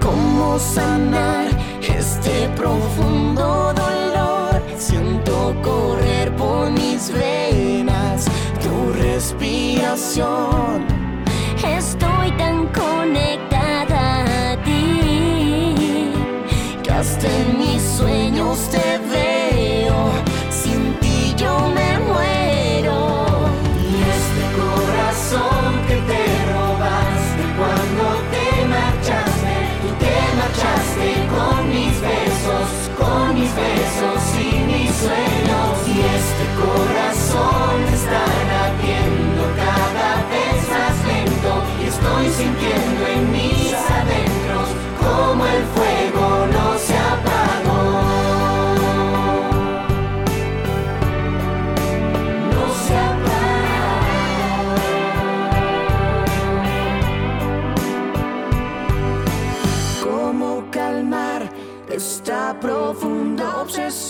¿Cómo 0.00 0.58
sanar 0.58 1.48
este 1.82 2.48
profundo 2.56 3.74
dolor? 3.84 4.54
Siento 4.78 5.54
correr 5.62 6.34
por 6.36 6.70
mis 6.70 7.12
venas 7.12 8.24
tu 8.62 8.74
respiración. 9.04 10.79
Te 18.68 18.98
veo, 19.10 20.12
sin 20.50 20.94
ti 21.00 21.34
yo 21.36 21.52
me 21.74 21.98
muero. 21.98 22.98
Y 23.82 23.90
este 24.16 24.44
corazón 24.60 25.68
que 25.88 25.96
te 26.10 26.22
robaste 26.52 27.42
cuando 27.58 28.04
te 28.30 28.46
marchaste, 28.74 29.54
tú 29.82 29.88
te 30.02 30.14
marchaste 30.40 31.08
con 31.34 31.58
mis 31.68 31.94
besos, 32.00 32.68
con 33.00 33.34
mis 33.34 33.52
besos 33.56 34.20
y 34.38 34.50
mis 34.70 34.90
sueños. 35.02 35.72
Y 35.88 35.98
este 36.18 36.44
corazón 36.62 37.74
te 37.88 37.94
está 37.96 38.22
ardiendo 38.66 39.42
cada 39.64 40.10
vez 40.30 40.58
más 40.74 40.96
lento, 41.10 41.52
y 41.80 41.88
estoy 41.88 42.26
sintiendo 42.30 43.02
en 43.06 43.32
mí. 43.32 43.39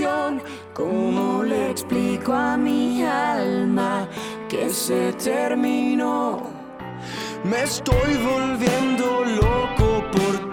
canción. 0.00 0.42
¿Cómo 0.74 1.42
le 1.42 1.70
explico 1.70 2.32
a 2.32 2.56
mi 2.56 3.02
alma 3.02 4.08
que 4.48 4.70
se 4.70 5.12
terminó? 5.14 6.42
Me 7.44 7.62
estoy 7.62 8.16
volviendo 8.16 9.24
loco 9.24 10.04
por 10.12 10.49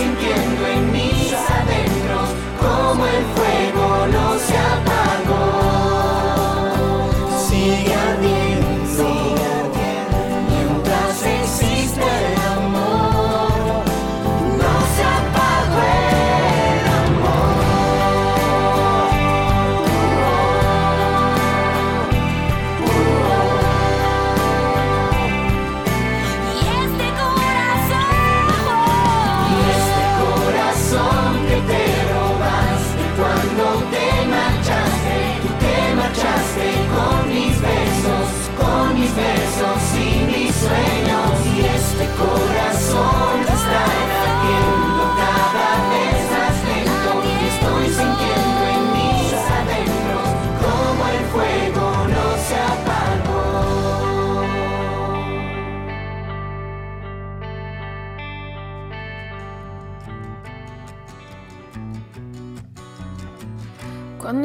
sintiendo 0.00 0.66
en 0.66 0.92
mis 0.92 1.32
adentros 1.34 2.30
como 2.58 3.06
el 3.06 3.24
fuego. 3.34 3.79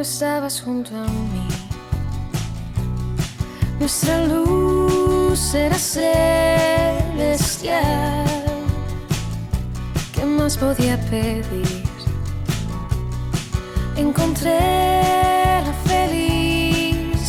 estabas 0.05 0.61
junto 0.61 0.95
a 0.95 1.07
mí. 1.07 1.47
Nuestra 3.79 4.23
luz 4.27 5.55
era 5.55 5.77
celestial. 5.79 7.25
¿Qué 10.13 10.23
más 10.25 10.57
podía 10.57 10.95
pedir? 11.09 11.83
Encontré 13.95 14.59
la 15.67 15.73
felicidad. 15.91 17.25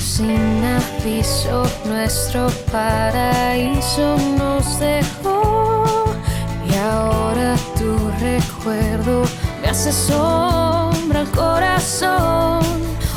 Sin 0.00 0.64
aviso, 0.78 1.64
nuestro 1.84 2.48
paraíso 2.72 4.16
nos 4.36 4.80
dejó 4.80 6.06
y 6.68 6.74
ahora 6.74 7.54
recuerdo 8.26 9.22
me 9.62 9.68
hace 9.68 9.92
sombra 9.92 11.20
al 11.20 11.30
corazón. 11.30 12.60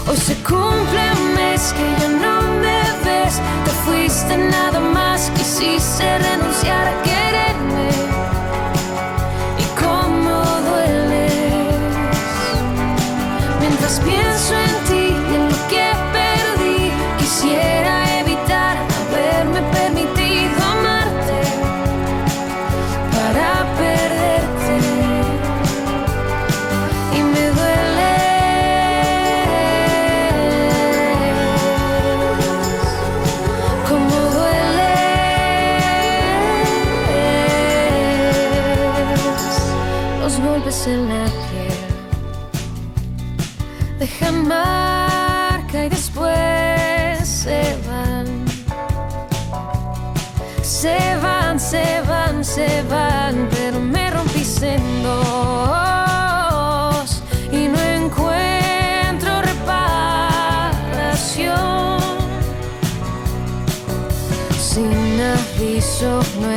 Hoy 0.08 0.17
se 0.17 0.36
cumple 0.36 1.04
un 1.19 1.36
mes 1.36 1.74
que 1.74 1.86
ya 2.00 2.10
no 2.26 2.41
me 2.63 2.82
ves, 3.06 3.36
te 3.65 3.72
fuiste 3.84 4.38
nada 4.38 4.80
más, 4.80 5.32
quisiste 5.36 6.06
renunciar 6.19 6.88
a 6.88 7.02
quererme. 7.04 8.09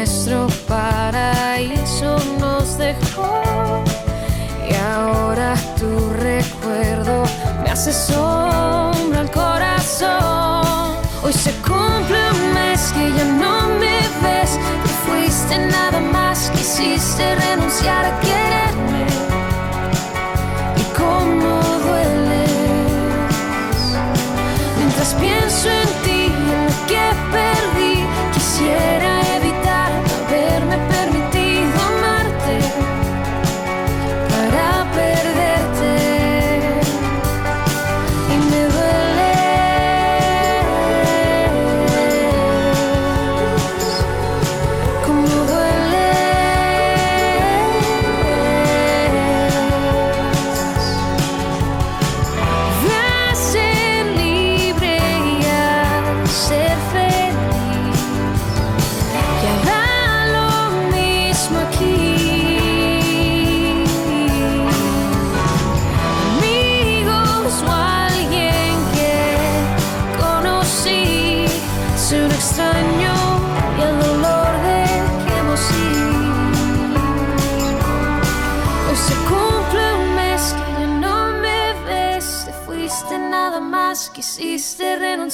nuestro 0.03 0.49
paraíso 0.67 2.17
nos 2.41 2.77
dejó. 2.77 3.85
Y 4.69 4.75
ahora 4.75 5.55
tu 5.79 6.11
recuerdo 6.15 7.23
me 7.63 7.71
hace 7.71 7.93
sombra 7.93 9.21
al 9.21 9.31
corazón. 9.31 10.97
Hoy 11.23 11.33
se 11.33 11.53
cumple 11.69 12.19
un 12.33 12.53
mes 12.53 12.93
que 12.95 13.13
ya 13.17 13.25
no 13.45 13.69
me 13.79 14.01
ves. 14.25 14.59
Te 14.83 14.93
fuiste 15.07 15.57
nada 15.69 16.01
más, 16.01 16.51
quisiste 16.51 17.37
renunciar 17.37 18.05
a 18.05 18.19
querer 18.19 18.62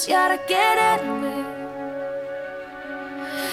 quisiste 0.08 0.14
renunciar 0.14 0.32
a 0.32 0.38
quererme. 0.38 1.44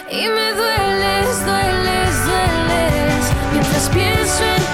Y 0.09 0.27
me 0.29 0.53
dueles, 0.53 1.45
dueles, 1.45 2.25
dueles. 2.25 3.33
Mientras 3.53 3.89
pienso 3.89 4.43
en 4.43 4.64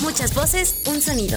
Muchas 0.00 0.34
voces, 0.34 0.82
un 0.86 1.00
sonido. 1.00 1.36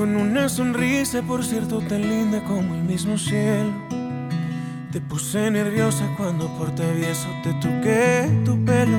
Con 0.00 0.16
una 0.16 0.48
sonrisa, 0.48 1.20
por 1.20 1.44
cierto, 1.44 1.78
tan 1.80 2.00
linda 2.00 2.42
como 2.44 2.74
el 2.74 2.84
mismo 2.84 3.18
cielo. 3.18 3.70
Te 4.90 4.98
puse 4.98 5.50
nerviosa 5.50 6.08
cuando 6.16 6.48
por 6.56 6.74
travieso 6.74 7.28
te 7.42 7.52
toqué 7.60 8.26
tu 8.42 8.64
pelo. 8.64 8.98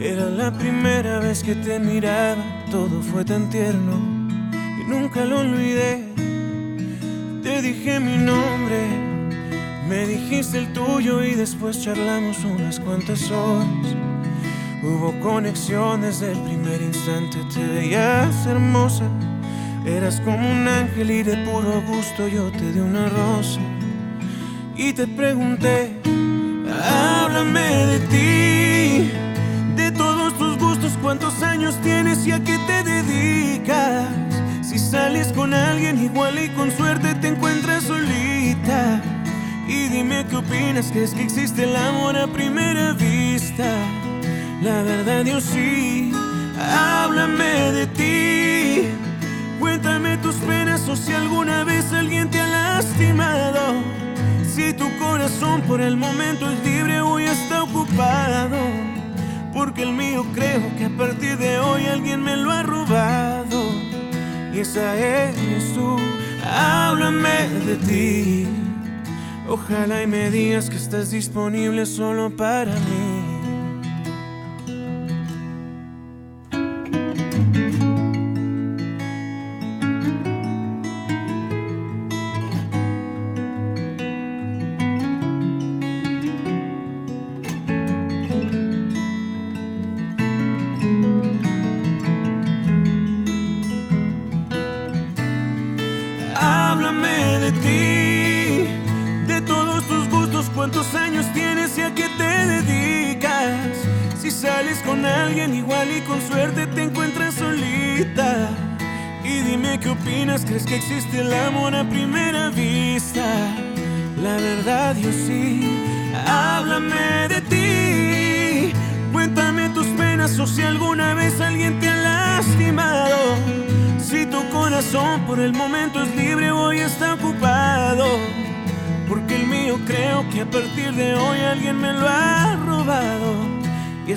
Era 0.00 0.30
la 0.30 0.50
primera 0.50 1.18
vez 1.18 1.42
que 1.42 1.54
te 1.54 1.78
miraba, 1.78 2.42
todo 2.70 3.02
fue 3.02 3.22
tan 3.22 3.50
tierno 3.50 3.92
y 4.80 4.88
nunca 4.88 5.26
lo 5.26 5.40
olvidé. 5.40 6.02
Te 7.42 7.60
dije 7.60 8.00
mi 8.00 8.16
nombre, 8.16 8.80
me 9.90 10.06
dijiste 10.06 10.56
el 10.56 10.72
tuyo 10.72 11.22
y 11.22 11.34
después 11.34 11.82
charlamos 11.82 12.42
unas 12.46 12.80
cuantas 12.80 13.30
horas. 13.30 13.94
Hubo 14.82 15.12
conexión 15.20 16.00
desde 16.00 16.32
el 16.32 16.38
primer 16.44 16.80
instante, 16.80 17.36
te 17.52 17.66
veías 17.66 18.46
hermosa. 18.46 19.04
Eras 19.88 20.20
como 20.20 20.50
un 20.50 20.68
ángel 20.68 21.10
y 21.10 21.22
de 21.22 21.34
puro 21.38 21.82
gusto 21.86 22.28
yo 22.28 22.50
te 22.50 22.72
di 22.72 22.78
una 22.78 23.08
rosa. 23.08 23.58
Y 24.76 24.92
te 24.92 25.06
pregunté, 25.06 25.98
háblame 26.84 27.86
de 27.86 28.00
ti, 28.00 29.10
de 29.76 29.90
todos 29.92 30.36
tus 30.36 30.58
gustos, 30.58 30.92
cuántos 31.00 31.42
años 31.42 31.74
tienes 31.82 32.26
y 32.26 32.32
a 32.32 32.44
qué 32.44 32.58
te 32.66 32.82
dedicas. 32.82 34.06
Si 34.62 34.78
sales 34.78 35.32
con 35.32 35.54
alguien 35.54 36.04
igual 36.04 36.38
y 36.38 36.50
con 36.50 36.70
suerte 36.70 37.14
te 37.14 37.28
encuentras 37.28 37.84
solita. 37.84 39.00
Y 39.66 39.88
dime 39.88 40.26
qué 40.28 40.36
opinas, 40.36 40.90
¿crees 40.92 41.14
que 41.14 41.22
existe 41.22 41.64
el 41.64 41.74
amor 41.74 42.14
a 42.14 42.26
primera 42.26 42.92
vista? 42.92 43.74
La 44.62 44.82
verdad 44.82 45.24
yo 45.24 45.40
sí, 45.40 46.12
háblame 46.58 47.72
de 47.72 47.86
ti. 47.86 48.97
Cuéntame 49.58 50.16
tus 50.18 50.36
penas 50.36 50.88
o 50.88 50.96
si 50.96 51.12
alguna 51.12 51.64
vez 51.64 51.92
alguien 51.92 52.30
te 52.30 52.40
ha 52.40 52.46
lastimado. 52.46 53.74
Si 54.54 54.72
tu 54.72 54.86
corazón 54.98 55.62
por 55.62 55.80
el 55.80 55.96
momento 55.96 56.50
es 56.50 56.64
libre 56.64 57.00
hoy 57.00 57.24
está 57.24 57.64
ocupado. 57.64 58.58
Porque 59.52 59.82
el 59.82 59.92
mío 59.92 60.24
creo 60.34 60.62
que 60.76 60.84
a 60.84 60.90
partir 60.90 61.36
de 61.38 61.58
hoy 61.58 61.86
alguien 61.86 62.22
me 62.22 62.36
lo 62.36 62.50
ha 62.52 62.62
robado. 62.62 63.72
Y 64.54 64.60
esa 64.60 64.96
eres 64.96 65.74
tú, 65.74 65.96
háblame 66.44 67.48
de 67.66 67.76
ti. 67.76 68.48
Ojalá 69.48 70.02
y 70.02 70.06
me 70.06 70.30
digas 70.30 70.68
que 70.68 70.76
estás 70.76 71.10
disponible 71.10 71.86
solo 71.86 72.30
para 72.36 72.72
mí. 72.72 73.17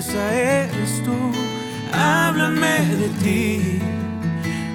Esa 0.02 0.34
eres 0.34 1.02
tú, 1.04 1.14
háblame 1.92 2.86
de 2.96 3.08
ti. 3.22 3.78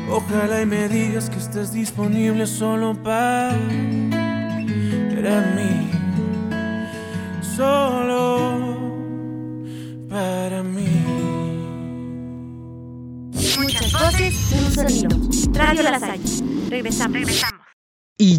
Ojalá 0.09 0.61
y 0.61 0.65
me 0.65 0.87
digas 0.87 1.29
que 1.29 1.37
estás 1.37 1.73
disponible 1.73 2.47
solo 2.47 2.95
para 3.03 3.57
mí. 5.55 5.89
Solo 7.41 8.77
para 10.09 10.63
mí. 10.63 10.87
Muchas 13.59 13.91
voces, 13.91 14.51
un 14.53 14.71
sonido. 14.73 15.09
Radio 15.53 15.83
La 15.83 15.99
Salle. 15.99 16.23
Regresamos. 16.69 17.13
Regresamos. 17.13 17.56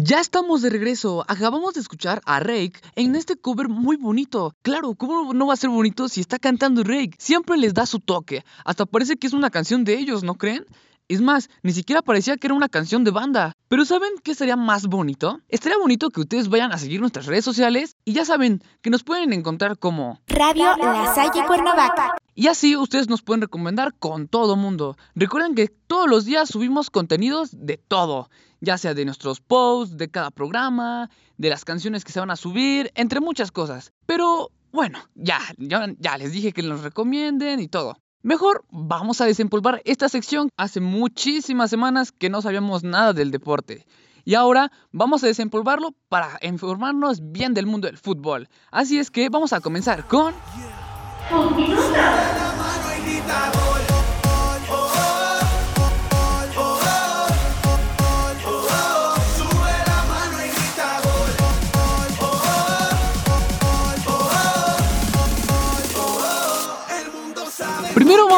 Ya 0.01 0.21
estamos 0.21 0.61
de 0.61 0.69
regreso. 0.69 1.25
Acabamos 1.27 1.73
de 1.73 1.81
escuchar 1.81 2.21
a 2.25 2.39
Rake 2.39 2.79
en 2.95 3.15
este 3.17 3.35
cover 3.35 3.67
muy 3.67 3.97
bonito. 3.97 4.55
Claro, 4.61 4.95
¿cómo 4.95 5.33
no 5.33 5.47
va 5.47 5.55
a 5.55 5.57
ser 5.57 5.69
bonito 5.69 6.07
si 6.07 6.21
está 6.21 6.39
cantando 6.39 6.83
Rake? 6.83 7.17
Siempre 7.17 7.57
les 7.57 7.73
da 7.73 7.85
su 7.85 7.99
toque. 7.99 8.45
Hasta 8.63 8.85
parece 8.85 9.17
que 9.17 9.27
es 9.27 9.33
una 9.33 9.49
canción 9.49 9.83
de 9.83 9.97
ellos, 9.99 10.23
¿no 10.23 10.35
creen? 10.35 10.65
Es 11.09 11.21
más, 11.21 11.49
ni 11.63 11.71
siquiera 11.71 12.03
parecía 12.03 12.37
que 12.37 12.45
era 12.45 12.53
una 12.53 12.69
canción 12.69 13.03
de 13.03 13.09
banda. 13.09 13.53
Pero 13.67 13.83
¿saben 13.83 14.11
qué 14.23 14.35
sería 14.35 14.55
más 14.55 14.85
bonito? 14.85 15.39
Estaría 15.49 15.79
bonito 15.79 16.11
que 16.11 16.21
ustedes 16.21 16.49
vayan 16.49 16.71
a 16.71 16.77
seguir 16.77 17.01
nuestras 17.01 17.25
redes 17.25 17.43
sociales 17.43 17.97
y 18.05 18.13
ya 18.13 18.25
saben 18.25 18.61
que 18.83 18.91
nos 18.91 19.03
pueden 19.03 19.33
encontrar 19.33 19.79
como 19.79 20.19
Radio 20.27 20.77
La 20.77 21.11
Salle 21.15 21.43
Cuernavaca. 21.47 22.15
y 22.35 22.45
así 22.45 22.77
ustedes 22.77 23.09
nos 23.09 23.23
pueden 23.23 23.41
recomendar 23.41 23.95
con 23.95 24.27
todo 24.27 24.55
mundo. 24.55 24.97
Recuerden 25.15 25.55
que 25.55 25.67
todos 25.67 26.07
los 26.07 26.25
días 26.25 26.47
subimos 26.47 26.91
contenidos 26.91 27.49
de 27.53 27.77
todo, 27.77 28.29
ya 28.61 28.77
sea 28.77 28.93
de 28.93 29.05
nuestros 29.05 29.41
posts, 29.41 29.97
de 29.97 30.11
cada 30.11 30.29
programa, 30.29 31.09
de 31.37 31.49
las 31.49 31.65
canciones 31.65 32.05
que 32.05 32.11
se 32.11 32.19
van 32.19 32.29
a 32.29 32.35
subir, 32.35 32.91
entre 32.93 33.19
muchas 33.19 33.51
cosas. 33.51 33.93
Pero 34.05 34.51
bueno, 34.71 34.99
ya, 35.15 35.39
ya, 35.57 35.87
ya 35.97 36.19
les 36.19 36.33
dije 36.33 36.51
que 36.51 36.61
nos 36.61 36.81
recomienden 36.83 37.59
y 37.61 37.67
todo. 37.67 37.97
Mejor 38.21 38.65
vamos 38.69 39.21
a 39.21 39.25
desempolvar 39.25 39.81
esta 39.85 40.09
sección. 40.09 40.49
Hace 40.57 40.81
muchísimas 40.81 41.69
semanas 41.69 42.11
que 42.11 42.29
no 42.29 42.41
sabíamos 42.41 42.83
nada 42.83 43.13
del 43.13 43.31
deporte. 43.31 43.85
Y 44.25 44.35
ahora 44.35 44.73
vamos 44.91 45.23
a 45.23 45.27
desempolvarlo 45.27 45.93
para 46.09 46.37
informarnos 46.41 47.31
bien 47.31 47.53
del 47.53 47.65
mundo 47.65 47.87
del 47.87 47.97
fútbol. 47.97 48.49
Así 48.71 48.99
es 48.99 49.09
que 49.09 49.29
vamos 49.29 49.53
a 49.53 49.61
comenzar 49.61 50.05
con... 50.05 50.33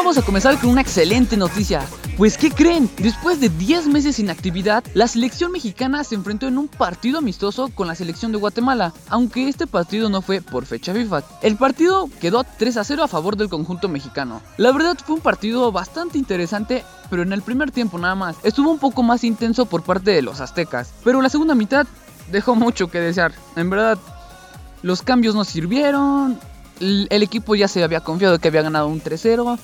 vamos 0.02 0.18
a 0.18 0.22
comenzar 0.22 0.58
con 0.58 0.70
una 0.70 0.80
excelente 0.80 1.36
noticia. 1.36 1.86
Pues 2.16 2.36
¿qué 2.36 2.50
creen? 2.50 2.90
Después 2.98 3.40
de 3.40 3.48
10 3.48 3.86
meses 3.86 4.16
sin 4.16 4.30
actividad, 4.30 4.82
la 4.94 5.06
selección 5.06 5.52
mexicana 5.52 6.02
se 6.02 6.16
enfrentó 6.16 6.48
en 6.48 6.58
un 6.58 6.66
partido 6.66 7.18
amistoso 7.18 7.68
con 7.72 7.86
la 7.86 7.94
selección 7.94 8.32
de 8.32 8.38
Guatemala, 8.38 8.92
aunque 9.08 9.48
este 9.48 9.68
partido 9.68 10.08
no 10.08 10.20
fue 10.20 10.40
por 10.40 10.66
fecha 10.66 10.92
FIFA. 10.92 11.22
El 11.42 11.56
partido 11.56 12.10
quedó 12.20 12.42
3 12.42 12.78
a 12.78 12.84
0 12.84 13.04
a 13.04 13.08
favor 13.08 13.36
del 13.36 13.48
conjunto 13.48 13.88
mexicano. 13.88 14.42
La 14.56 14.72
verdad 14.72 14.98
fue 15.06 15.14
un 15.14 15.22
partido 15.22 15.70
bastante 15.70 16.18
interesante, 16.18 16.82
pero 17.08 17.22
en 17.22 17.32
el 17.32 17.42
primer 17.42 17.70
tiempo 17.70 17.96
nada 17.96 18.16
más. 18.16 18.34
Estuvo 18.42 18.72
un 18.72 18.80
poco 18.80 19.04
más 19.04 19.22
intenso 19.22 19.66
por 19.66 19.84
parte 19.84 20.10
de 20.10 20.22
los 20.22 20.40
aztecas, 20.40 20.92
pero 21.04 21.22
la 21.22 21.28
segunda 21.28 21.54
mitad 21.54 21.86
dejó 22.32 22.56
mucho 22.56 22.90
que 22.90 22.98
desear. 22.98 23.34
En 23.54 23.70
verdad, 23.70 23.98
los 24.82 25.02
cambios 25.02 25.36
no 25.36 25.44
sirvieron, 25.44 26.40
el 26.80 27.22
equipo 27.22 27.54
ya 27.54 27.68
se 27.68 27.84
había 27.84 28.00
confiado 28.00 28.40
que 28.40 28.48
había 28.48 28.62
ganado 28.62 28.88
un 28.88 29.00
3-0. 29.00 29.58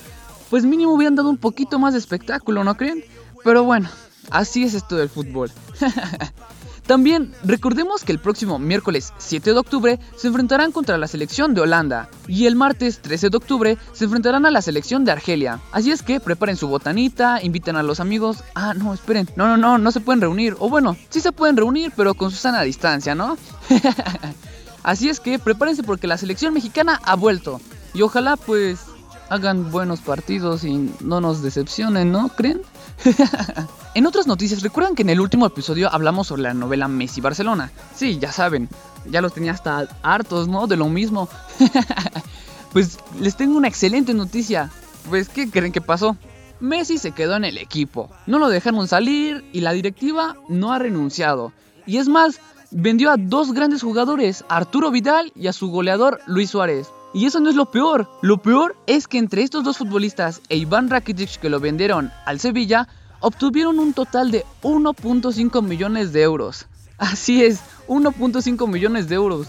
Pues 0.51 0.65
mínimo 0.65 0.93
hubieran 0.93 1.17
dado 1.17 1.31
un 1.31 1.37
poquito 1.37 1.79
más 1.79 1.93
de 1.93 1.99
espectáculo, 1.99 2.65
¿no 2.65 2.77
creen? 2.77 3.05
Pero 3.45 3.65
bueno, 3.65 3.89
así 4.31 4.65
es 4.65 4.75
esto 4.75 4.97
del 4.97 5.09
fútbol. 5.09 5.51
También 6.89 7.35
recordemos 7.45 8.03
que 8.03 8.13
el 8.13 8.19
próximo 8.19 8.59
miércoles 8.59 9.13
7 9.19 9.53
de 9.53 9.59
octubre 9.59 10.01
se 10.17 10.29
enfrentarán 10.29 10.73
contra 10.73 10.97
la 10.97 11.07
selección 11.07 11.53
de 11.53 11.61
Holanda 11.61 12.09
y 12.27 12.47
el 12.47 12.57
martes 12.57 13.01
13 13.03 13.29
de 13.29 13.37
octubre 13.37 13.79
se 13.93 14.07
enfrentarán 14.07 14.47
a 14.47 14.51
la 14.51 14.63
selección 14.63 15.05
de 15.05 15.13
Argelia. 15.13 15.61
Así 15.71 15.91
es 15.91 16.03
que 16.03 16.19
preparen 16.19 16.57
su 16.57 16.67
botanita, 16.67 17.43
inviten 17.43 17.77
a 17.77 17.83
los 17.83 18.01
amigos. 18.01 18.43
Ah, 18.55 18.73
no, 18.73 18.95
esperen. 18.95 19.29
No, 19.37 19.47
no, 19.49 19.59
no, 19.59 19.77
no 19.77 19.93
se 19.93 20.01
pueden 20.01 20.23
reunir. 20.23 20.57
O 20.61 20.71
bueno, 20.71 20.97
sí 21.11 21.21
se 21.21 21.31
pueden 21.31 21.59
reunir, 21.59 21.93
pero 21.95 22.15
con 22.15 22.31
su 22.31 22.39
sana 22.39 22.63
distancia, 22.63 23.15
¿no? 23.15 23.37
Así 24.83 25.11
es 25.11 25.21
que 25.21 25.39
prepárense 25.39 25.83
porque 25.83 26.07
la 26.07 26.17
selección 26.17 26.55
mexicana 26.55 27.03
ha 27.05 27.17
vuelto. 27.17 27.61
Y 27.93 28.01
ojalá 28.01 28.39
pues 28.39 28.81
hagan 29.29 29.71
buenos 29.71 30.01
partidos 30.01 30.65
y 30.65 30.93
no 31.01 31.21
nos 31.21 31.43
decepcionen, 31.43 32.13
¿no? 32.13 32.29
¿Creen? 32.31 32.63
en 33.95 34.07
otras 34.07 34.27
noticias, 34.27 34.63
¿recuerdan 34.63 34.95
que 34.95 35.03
en 35.03 35.11
el 35.11 35.21
último 35.21 35.47
episodio 35.47 35.93
hablamos 35.93 36.29
sobre 36.29 36.43
la 36.43 36.55
novela 36.55 36.89
Messi 36.89 37.21
Barcelona? 37.21 37.71
Sí, 37.95 38.19
ya 38.19 38.33
saben, 38.33 38.69
ya 39.11 39.21
los 39.21 39.33
tenía 39.33 39.53
hasta 39.53 39.89
hartos, 40.03 40.49
¿no? 40.49 40.67
De 40.67 40.77
lo 40.77 40.89
mismo. 40.89 41.29
pues 42.73 42.99
les 43.21 43.37
tengo 43.37 43.57
una 43.57 43.69
excelente 43.69 44.15
noticia. 44.15 44.71
Pues, 45.09 45.29
¿qué 45.29 45.51
creen 45.51 45.73
que 45.73 45.81
pasó? 45.81 46.17
Messi 46.61 46.99
se 46.99 47.13
quedó 47.13 47.37
en 47.37 47.45
el 47.45 47.59
equipo. 47.59 48.11
No 48.27 48.39
lo 48.39 48.49
dejaron 48.49 48.89
salir 48.89 49.45
y 49.53 49.61
la 49.61 49.73
directiva 49.73 50.37
no 50.49 50.73
ha 50.73 50.79
renunciado. 50.79 51.53
Y 51.87 51.99
es 51.99 52.09
más, 52.09 52.41
vendió 52.71 53.11
a 53.11 53.17
dos 53.17 53.53
grandes 53.53 53.83
jugadores, 53.83 54.45
Arturo 54.49 54.91
Vidal 54.91 55.33
y 55.35 55.47
a 55.47 55.53
su 55.53 55.71
goleador 55.71 56.21
Luis 56.27 56.51
Suárez. 56.51 56.89
Y 57.15 57.27
eso 57.27 57.41
no 57.41 57.49
es 57.49 57.57
lo 57.57 57.67
peor. 57.67 58.09
Lo 58.21 58.39
peor 58.39 58.77
es 58.87 59.09
que 59.09 59.19
entre 59.19 59.43
estos 59.43 59.65
dos 59.65 59.79
futbolistas 59.79 60.41
e 60.49 60.57
Iván 60.57 60.91
Rakitic 60.91 61.41
que 61.41 61.49
lo 61.49 61.61
vendieron 61.61 62.13
al 62.27 62.39
Sevilla, 62.39 62.89
obtuvieron 63.21 63.79
un 63.79 63.93
total 63.93 64.31
de 64.31 64.45
1.5 64.63 65.63
millones 65.63 66.13
de 66.13 66.23
euros. 66.23 66.67
Así 66.99 67.45
es, 67.45 67.61
1.5 67.89 68.69
millones 68.69 69.09
de 69.09 69.15
euros. 69.15 69.49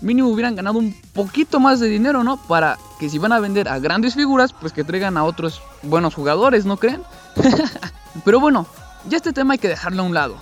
Mínimo 0.00 0.28
hubieran 0.28 0.56
ganado 0.56 0.78
un 0.78 0.94
poquito 1.12 1.60
más 1.60 1.80
de 1.80 1.88
dinero, 1.88 2.24
¿no? 2.24 2.36
Para 2.36 2.78
que 2.98 3.08
si 3.08 3.18
van 3.18 3.32
a 3.32 3.40
vender 3.40 3.68
a 3.68 3.78
grandes 3.78 4.14
figuras, 4.14 4.52
pues 4.52 4.72
que 4.72 4.84
traigan 4.84 5.16
a 5.16 5.24
otros 5.24 5.60
buenos 5.82 6.14
jugadores, 6.14 6.66
¿no 6.66 6.76
creen? 6.76 7.02
Pero 8.24 8.40
bueno, 8.40 8.66
ya 9.08 9.16
este 9.16 9.32
tema 9.32 9.54
hay 9.54 9.58
que 9.58 9.68
dejarlo 9.68 10.02
a 10.02 10.06
un 10.06 10.14
lado. 10.14 10.36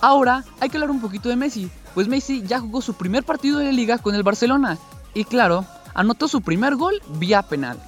Ahora 0.00 0.44
hay 0.60 0.68
que 0.68 0.76
hablar 0.76 0.90
un 0.90 1.00
poquito 1.00 1.28
de 1.28 1.36
Messi, 1.36 1.70
pues 1.94 2.08
Messi 2.08 2.42
ya 2.42 2.60
jugó 2.60 2.82
su 2.82 2.94
primer 2.94 3.24
partido 3.24 3.58
de 3.58 3.66
la 3.66 3.72
liga 3.72 3.98
con 3.98 4.14
el 4.14 4.22
Barcelona 4.22 4.76
y 5.14 5.24
claro, 5.24 5.64
anotó 5.96 6.28
su 6.28 6.42
primer 6.42 6.76
gol 6.76 7.02
vía 7.18 7.42
penal. 7.42 7.78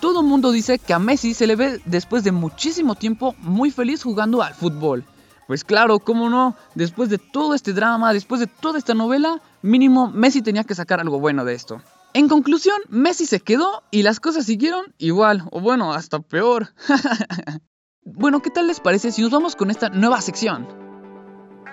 Todo 0.00 0.20
el 0.20 0.26
mundo 0.26 0.50
dice 0.50 0.78
que 0.78 0.92
a 0.92 0.98
Messi 0.98 1.34
se 1.34 1.46
le 1.46 1.56
ve 1.56 1.80
después 1.84 2.24
de 2.24 2.32
muchísimo 2.32 2.94
tiempo 2.94 3.34
muy 3.38 3.70
feliz 3.70 4.02
jugando 4.02 4.42
al 4.42 4.54
fútbol. 4.54 5.04
Pues 5.46 5.62
claro, 5.62 5.98
cómo 5.98 6.30
no, 6.30 6.56
después 6.74 7.10
de 7.10 7.18
todo 7.18 7.54
este 7.54 7.74
drama, 7.74 8.12
después 8.12 8.40
de 8.40 8.46
toda 8.46 8.78
esta 8.78 8.94
novela, 8.94 9.40
mínimo 9.62 10.10
Messi 10.10 10.40
tenía 10.42 10.64
que 10.64 10.74
sacar 10.74 11.00
algo 11.00 11.20
bueno 11.20 11.44
de 11.44 11.54
esto. 11.54 11.82
En 12.14 12.28
conclusión, 12.28 12.76
Messi 12.88 13.26
se 13.26 13.40
quedó 13.40 13.82
y 13.90 14.02
las 14.02 14.20
cosas 14.20 14.46
siguieron 14.46 14.94
igual, 14.98 15.44
o 15.50 15.60
bueno, 15.60 15.92
hasta 15.92 16.20
peor. 16.20 16.68
bueno, 18.04 18.40
¿qué 18.40 18.50
tal 18.50 18.68
les 18.68 18.80
parece 18.80 19.12
si 19.12 19.20
nos 19.20 19.30
vamos 19.30 19.54
con 19.54 19.70
esta 19.70 19.90
nueva 19.90 20.20
sección? 20.22 20.66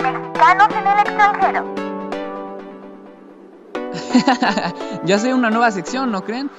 Mexicanos 0.01 0.67
en 0.71 0.87
el 0.87 0.99
extranjero. 0.99 1.90
ya 5.05 5.19
sé, 5.19 5.33
una 5.33 5.49
nueva 5.49 5.71
sección, 5.71 6.11
¿no 6.11 6.23
creen? 6.23 6.49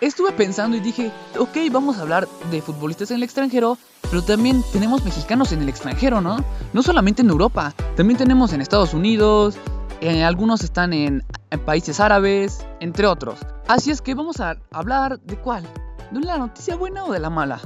Estuve 0.00 0.32
pensando 0.32 0.76
y 0.76 0.80
dije, 0.80 1.12
ok, 1.38 1.56
vamos 1.70 1.98
a 1.98 2.02
hablar 2.02 2.26
de 2.50 2.62
futbolistas 2.62 3.10
en 3.10 3.18
el 3.18 3.22
extranjero, 3.22 3.76
pero 4.02 4.22
también 4.22 4.62
tenemos 4.72 5.04
mexicanos 5.04 5.52
en 5.52 5.60
el 5.60 5.68
extranjero, 5.68 6.20
¿no? 6.20 6.42
No 6.72 6.82
solamente 6.82 7.20
en 7.20 7.28
Europa, 7.28 7.74
también 7.96 8.16
tenemos 8.16 8.52
en 8.52 8.62
Estados 8.62 8.94
Unidos, 8.94 9.56
eh, 10.00 10.24
algunos 10.24 10.64
están 10.64 10.94
en, 10.94 11.22
en 11.50 11.60
países 11.60 12.00
árabes, 12.00 12.64
entre 12.80 13.06
otros. 13.06 13.40
Así 13.68 13.90
es 13.90 14.00
que 14.00 14.14
vamos 14.14 14.40
a 14.40 14.56
hablar 14.70 15.20
de 15.20 15.36
cuál, 15.36 15.64
de 16.10 16.20
la 16.20 16.38
noticia 16.38 16.76
buena 16.76 17.04
o 17.04 17.12
de 17.12 17.18
la 17.18 17.28
mala. 17.28 17.60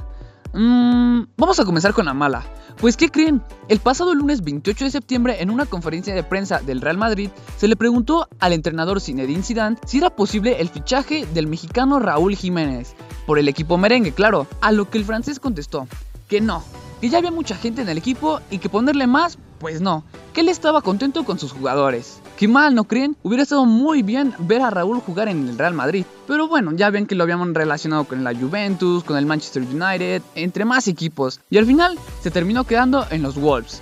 Mm, 0.57 1.23
vamos 1.35 1.59
a 1.59 1.65
comenzar 1.65 1.93
con 1.93 2.05
la 2.05 2.13
mala. 2.13 2.45
Pues 2.79 2.95
¿qué 2.95 3.09
creen? 3.09 3.41
El 3.67 3.79
pasado 3.79 4.15
lunes 4.15 4.41
28 4.41 4.85
de 4.85 4.91
septiembre 4.91 5.41
en 5.41 5.49
una 5.49 5.65
conferencia 5.65 6.15
de 6.15 6.23
prensa 6.23 6.59
del 6.59 6.79
Real 6.79 6.97
Madrid 6.97 7.29
se 7.57 7.67
le 7.67 7.75
preguntó 7.75 8.29
al 8.39 8.53
entrenador 8.53 9.01
Zinedine 9.01 9.43
Zidane 9.43 9.77
si 9.85 9.97
era 9.97 10.09
posible 10.09 10.61
el 10.61 10.69
fichaje 10.69 11.25
del 11.33 11.47
mexicano 11.47 11.99
Raúl 11.99 12.37
Jiménez 12.37 12.95
por 13.25 13.37
el 13.37 13.49
equipo 13.49 13.77
merengue, 13.77 14.13
claro, 14.13 14.47
a 14.61 14.71
lo 14.71 14.89
que 14.89 14.97
el 14.97 15.03
francés 15.03 15.41
contestó 15.41 15.87
que 16.29 16.39
no, 16.39 16.63
que 17.01 17.09
ya 17.09 17.17
había 17.17 17.31
mucha 17.31 17.55
gente 17.55 17.81
en 17.81 17.89
el 17.89 17.97
equipo 17.97 18.39
y 18.49 18.59
que 18.59 18.69
ponerle 18.69 19.07
más, 19.07 19.37
pues 19.65 19.81
no, 19.81 20.03
que 20.31 20.41
él 20.41 20.49
estaba 20.49 20.83
contento 20.83 21.25
con 21.25 21.39
sus 21.39 21.51
jugadores. 21.51 22.21
Qué 22.37 22.47
mal, 22.47 22.75
¿no 22.75 22.83
creen? 22.83 23.17
Hubiera 23.23 23.41
estado 23.41 23.65
muy 23.65 24.03
bien 24.03 24.35
ver 24.37 24.61
a 24.61 24.69
Raúl 24.69 24.99
jugar 24.99 25.27
en 25.27 25.49
el 25.49 25.57
Real 25.57 25.73
Madrid. 25.73 26.05
Pero 26.27 26.47
bueno, 26.47 26.73
ya 26.73 26.91
ven 26.91 27.07
que 27.07 27.15
lo 27.15 27.23
habíamos 27.23 27.51
relacionado 27.51 28.03
con 28.03 28.23
la 28.23 28.35
Juventus, 28.35 29.03
con 29.03 29.17
el 29.17 29.25
Manchester 29.25 29.63
United, 29.63 30.21
entre 30.35 30.65
más 30.65 30.87
equipos. 30.87 31.41
Y 31.49 31.57
al 31.57 31.65
final 31.65 31.97
se 32.21 32.29
terminó 32.29 32.65
quedando 32.65 33.07
en 33.09 33.23
los 33.23 33.41
Wolves. 33.41 33.81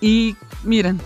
Y 0.00 0.34
miren, 0.64 0.98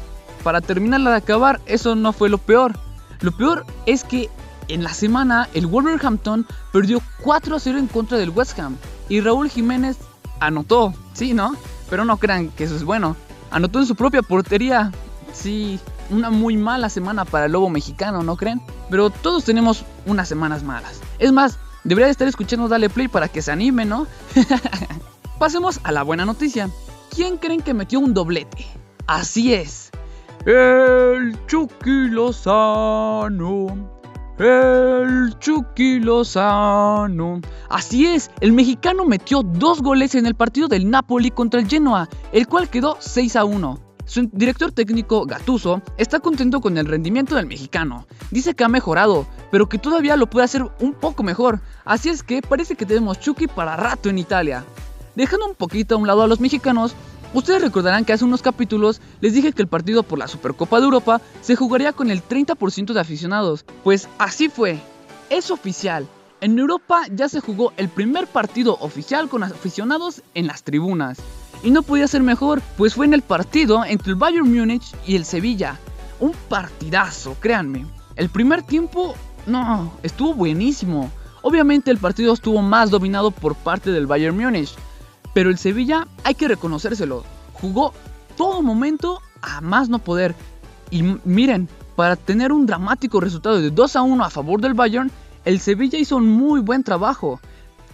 para 0.45 0.61
terminarla 0.61 1.11
de 1.11 1.17
acabar, 1.17 1.61
eso 1.67 1.97
no 1.97 2.13
fue 2.13 2.29
lo 2.29 2.39
peor. 2.39 2.75
Lo 3.23 3.37
peor 3.37 3.67
es 3.87 4.05
que 4.05 4.31
en 4.69 4.85
la 4.85 4.95
semana 4.95 5.49
el 5.53 5.67
Wolverhampton 5.67 6.47
perdió 6.73 7.03
4 7.23 7.57
a 7.57 7.59
0 7.59 7.77
en 7.77 7.89
contra 7.89 8.19
del 8.19 8.31
West 8.31 8.57
Ham. 8.61 8.77
Y 9.09 9.21
Raúl 9.21 9.51
Jiménez 9.51 9.97
anotó, 10.39 10.95
sí, 11.13 11.35
¿no? 11.35 11.57
Pero 11.91 12.05
no 12.05 12.19
crean 12.19 12.51
que 12.51 12.63
eso 12.63 12.77
es 12.77 12.85
bueno. 12.85 13.17
Anotó 13.53 13.79
en 13.79 13.87
su 13.87 13.95
propia 13.95 14.23
portería. 14.23 14.91
Sí, 15.33 15.79
una 16.11 16.31
muy 16.31 16.57
mala 16.57 16.89
semana 16.89 17.25
para 17.25 17.47
el 17.47 17.53
lobo 17.53 17.71
mexicano, 17.71 18.23
¿no 18.23 18.37
creen? 18.37 18.61
Pero 18.91 19.11
todos 19.11 19.45
tenemos 19.45 19.85
unas 20.07 20.29
semanas 20.29 20.63
malas. 20.63 21.01
Es 21.19 21.33
más, 21.33 21.59
debería 21.85 22.07
de 22.07 22.13
estar 22.13 22.27
escuchando 22.27 22.69
Dale 22.69 22.91
Play 22.91 23.09
para 23.09 23.29
que 23.29 23.43
se 23.43 23.53
anime, 23.53 23.85
¿no? 23.85 24.07
Pasemos 25.39 25.81
a 25.85 25.93
la 25.93 26.03
buena 26.03 26.25
noticia. 26.25 26.71
¿Quién 27.11 27.37
creen 27.37 27.61
que 27.61 27.75
metió 27.75 28.01
un 28.01 28.15
doblete? 28.15 28.67
Así 29.07 29.53
es. 29.53 29.91
El 30.47 31.37
Chucky 31.47 32.09
Lozano. 32.09 34.02
El 34.45 35.39
Chucky 35.39 36.01
Lozano. 36.01 37.41
Así 37.69 38.07
es, 38.07 38.29
el 38.41 38.51
mexicano 38.51 39.05
metió 39.05 39.45
dos 39.45 39.81
goles 39.81 40.17
en 40.17 40.27
el 40.27 40.35
partido 40.35 40.67
del 40.67 40.91
Napoli 40.91 41.31
contra 41.31 41.61
el 41.61 41.69
Genoa, 41.69 42.09
el 42.33 42.49
cual 42.49 42.69
quedó 42.69 42.97
6 42.99 43.37
a 43.37 43.45
1. 43.45 43.79
Su 44.05 44.29
director 44.33 44.73
técnico, 44.73 45.27
Gatuso, 45.27 45.81
está 45.97 46.19
contento 46.19 46.61
con 46.61 46.77
el 46.77 46.87
rendimiento 46.87 47.37
del 47.37 47.47
mexicano. 47.47 48.05
Dice 48.33 48.55
que 48.55 48.65
ha 48.65 48.69
mejorado, 48.69 49.29
pero 49.53 49.69
que 49.69 49.79
todavía 49.79 50.17
lo 50.17 50.29
puede 50.29 50.47
hacer 50.47 50.69
un 50.81 50.93
poco 50.95 51.23
mejor. 51.23 51.61
Así 51.85 52.09
es 52.09 52.25
que 52.25 52.43
parece 52.43 52.75
que 52.75 52.85
tenemos 52.85 53.21
Chucky 53.21 53.47
para 53.47 53.77
rato 53.77 54.09
en 54.09 54.19
Italia. 54.19 54.65
Dejando 55.15 55.47
un 55.47 55.55
poquito 55.55 55.95
a 55.95 55.99
un 55.99 56.09
lado 56.09 56.23
a 56.23 56.27
los 56.27 56.41
mexicanos, 56.41 56.97
ustedes 57.35 57.63
recordarán 57.63 58.05
que 58.05 58.13
hace 58.13 58.25
unos 58.25 58.43
capítulos 58.43 59.01
les 59.21 59.35
dije 59.35 59.53
que 59.53 59.63
el 59.63 59.69
partido 59.69 60.03
por 60.03 60.19
la 60.19 60.29
Supercopa 60.29 60.79
de 60.79 60.85
Europa 60.85 61.21
se 61.41 61.57
jugaría 61.57 61.93
con 61.93 62.11
el 62.11 62.23
30% 62.23 62.93
de 62.93 63.01
aficionados. 63.01 63.65
Pues 63.85 64.09
así 64.19 64.49
fue. 64.49 64.79
Es 65.31 65.51
oficial. 65.51 66.07
en 66.41 66.59
Europa 66.59 67.03
ya 67.15 67.29
se 67.29 67.41
jugó 67.41 67.73
el 67.77 67.89
primer 67.89 68.27
partido 68.27 68.77
oficial 68.81 69.29
con 69.29 69.45
aficionados 69.45 70.23
en 70.35 70.49
las 70.49 70.65
tribunas. 70.65 71.19
Y 71.63 71.71
no 71.71 71.83
podía 71.83 72.09
ser 72.09 72.23
mejor, 72.23 72.61
pues 72.77 72.95
fue 72.95 73.07
en 73.07 73.15
el 73.15 73.23
partido 73.23 73.85
entre 73.85 74.11
el 74.11 74.17
Bayern 74.17 74.53
Múnich 74.53 74.93
y 75.07 75.15
el 75.15 75.25
Sevilla. 75.25 75.79
Un 76.19 76.33
partidazo, 76.49 77.37
créanme. 77.39 77.87
El 78.17 78.29
primer 78.29 78.63
tiempo, 78.63 79.15
no, 79.47 79.93
estuvo 80.03 80.35
buenísimo. 80.35 81.11
Obviamente 81.43 81.91
el 81.91 81.99
partido 81.99 82.33
estuvo 82.33 82.61
más 82.63 82.91
dominado 82.91 83.31
por 83.31 83.55
parte 83.55 83.93
del 83.93 84.07
Bayern 84.09 84.37
Múnich, 84.37 84.75
pero 85.35 85.51
el 85.51 85.59
Sevilla 85.59 86.07
hay 86.25 86.35
que 86.35 86.49
reconocérselo. 86.49 87.25
Jugó 87.55 87.93
todo 88.37 88.63
momento 88.63 89.21
a 89.41 89.61
más 89.61 89.89
no 89.89 89.99
poder. 89.99 90.35
Y 90.91 91.03
miren, 91.25 91.69
para 91.97 92.17
tener 92.17 92.53
un 92.53 92.67
dramático 92.67 93.21
resultado 93.21 93.61
de 93.61 93.71
2 93.71 93.97
a 93.97 94.03
1 94.03 94.25
a 94.25 94.31
favor 94.31 94.61
del 94.61 94.75
Bayern, 94.75 95.11
el 95.45 95.61
Sevilla 95.61 95.99
hizo 95.99 96.17
un 96.17 96.29
muy 96.29 96.61
buen 96.61 96.85
trabajo. 96.85 97.41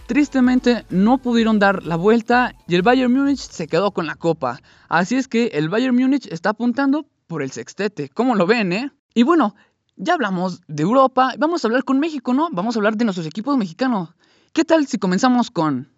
Tristemente 0.07 0.85
no 0.89 1.19
pudieron 1.19 1.59
dar 1.59 1.83
la 1.85 1.95
vuelta 1.95 2.55
y 2.67 2.75
el 2.75 2.81
Bayern 2.81 3.13
Múnich 3.13 3.39
se 3.39 3.67
quedó 3.67 3.91
con 3.91 4.07
la 4.07 4.15
copa. 4.15 4.59
Así 4.87 5.15
es 5.15 5.27
que 5.27 5.47
el 5.53 5.69
Bayern 5.69 5.95
Múnich 5.95 6.27
está 6.31 6.49
apuntando 6.49 7.05
por 7.27 7.43
el 7.43 7.51
sextete. 7.51 8.09
¿Cómo 8.09 8.35
lo 8.35 8.47
ven, 8.47 8.73
eh? 8.73 8.91
Y 9.13 9.23
bueno, 9.23 9.55
ya 9.97 10.13
hablamos 10.15 10.61
de 10.67 10.83
Europa, 10.83 11.33
vamos 11.37 11.63
a 11.63 11.67
hablar 11.67 11.83
con 11.83 11.99
México, 11.99 12.33
¿no? 12.33 12.49
Vamos 12.51 12.75
a 12.75 12.79
hablar 12.79 12.95
de 12.95 13.05
nuestros 13.05 13.27
equipos 13.27 13.57
mexicanos. 13.57 14.09
¿Qué 14.53 14.63
tal 14.63 14.87
si 14.87 14.97
comenzamos 14.97 15.51
con... 15.51 15.89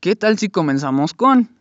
¿Qué 0.00 0.14
tal 0.14 0.38
si 0.38 0.48
comenzamos 0.48 1.12
con... 1.12 1.58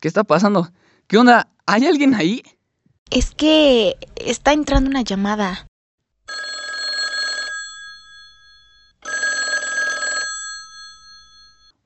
¿Qué 0.00 0.08
está 0.08 0.24
pasando? 0.24 0.72
¿Qué 1.06 1.18
onda? 1.18 1.48
¿Hay 1.66 1.86
alguien 1.86 2.14
ahí? 2.14 2.42
Es 3.10 3.32
que 3.32 3.96
está 4.16 4.52
entrando 4.52 4.90
una 4.90 5.02
llamada. 5.02 5.68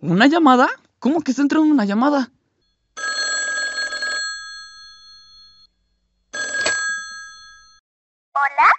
¿Una 0.00 0.26
llamada? 0.26 0.68
¿Cómo 0.98 1.20
que 1.20 1.32
está 1.32 1.42
entrando 1.42 1.70
una 1.70 1.84
llamada? 1.84 2.32
¿Hola? 8.32 8.72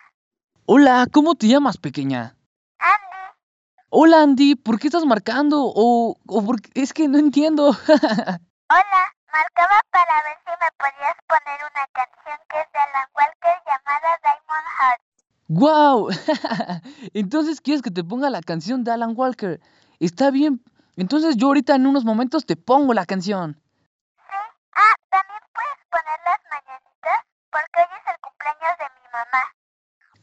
Hola, 0.81 1.07
¿cómo 1.11 1.35
te 1.35 1.49
llamas, 1.49 1.75
pequeña? 1.77 2.37
Andy. 2.79 3.35
Hola, 3.89 4.21
Andy, 4.21 4.55
¿por 4.55 4.79
qué 4.79 4.87
estás 4.87 5.03
marcando? 5.05 5.63
O, 5.65 6.15
o 6.25 6.45
por 6.45 6.55
es 6.73 6.93
que 6.93 7.09
no 7.09 7.17
entiendo. 7.17 7.67
Hola, 7.67 9.01
marcaba 9.29 9.81
para 9.91 10.23
ver 10.23 10.37
si 10.45 10.51
me 10.51 10.69
podías 10.77 11.17
poner 11.27 11.59
una 11.69 11.85
canción 11.91 12.37
que 12.47 12.61
es 12.61 12.71
de 12.71 12.79
Alan 12.79 13.09
Walker 13.13 13.57
llamada 13.67 14.19
Diamond 14.23 14.67
Heart. 14.79 15.01
¡Wow! 15.49 16.09
Entonces 17.13 17.59
quieres 17.59 17.81
que 17.81 17.91
te 17.91 18.05
ponga 18.05 18.29
la 18.29 18.41
canción 18.41 18.85
de 18.85 18.91
Alan 18.91 19.15
Walker. 19.17 19.59
Está 19.99 20.31
bien. 20.31 20.63
Entonces 20.95 21.35
yo 21.35 21.47
ahorita 21.47 21.75
en 21.75 21.87
unos 21.87 22.05
momentos 22.05 22.45
te 22.45 22.55
pongo 22.55 22.93
la 22.93 23.05
canción. 23.05 23.61
Ah, 24.17 24.95
también 25.09 25.41
puedes 25.53 25.83
poner 25.91 26.19
las 26.23 26.39
mañanitas 26.49 27.25
porque 27.51 27.81
hoy 27.81 27.97
es 27.99 28.13
el 28.13 28.19
cumpleaños 28.21 28.77
de 28.79 28.85
mi 28.95 29.11
mamá. 29.11 29.58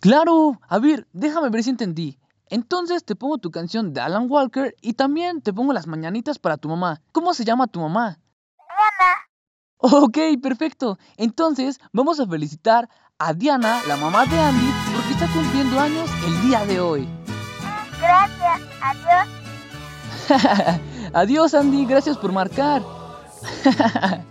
Claro. 0.07 0.61
A 0.69 0.79
ver, 0.79 1.09
déjame 1.13 1.51
ver 1.51 1.65
si 1.65 1.71
entendí. 1.71 2.17
Entonces 2.49 3.05
te 3.05 3.17
pongo 3.17 3.39
tu 3.39 3.51
canción 3.51 3.93
de 3.93 4.01
Alan 4.01 4.31
Walker 4.31 4.73
y 4.81 4.93
también 4.93 5.43
te 5.43 5.53
pongo 5.53 5.73
las 5.73 5.89
mañanitas 5.89 6.39
para 6.39 6.57
tu 6.57 6.69
mamá. 6.69 7.03
¿Cómo 7.11 7.35
se 7.35 7.45
llama 7.45 7.67
tu 7.67 7.81
mamá? 7.81 8.21
Diana. 8.57 10.05
Ok, 10.05 10.17
perfecto. 10.41 10.97
Entonces 11.17 11.81
vamos 11.93 12.21
a 12.21 12.27
felicitar 12.29 12.89
a 13.19 13.35
Diana, 13.35 13.81
la 13.89 13.97
mamá 13.97 14.27
de 14.27 14.39
Andy, 14.39 14.71
porque 14.95 15.13
está 15.13 15.27
cumpliendo 15.27 15.81
años 15.81 16.09
el 16.25 16.43
día 16.43 16.65
de 16.65 16.79
hoy. 16.79 17.09
Gracias, 17.99 18.61
adiós. 18.81 19.27
Adiós 21.15 21.55
Andy, 21.55 21.85
gracias 21.85 22.17
por 22.17 22.31
marcar. 22.31 22.83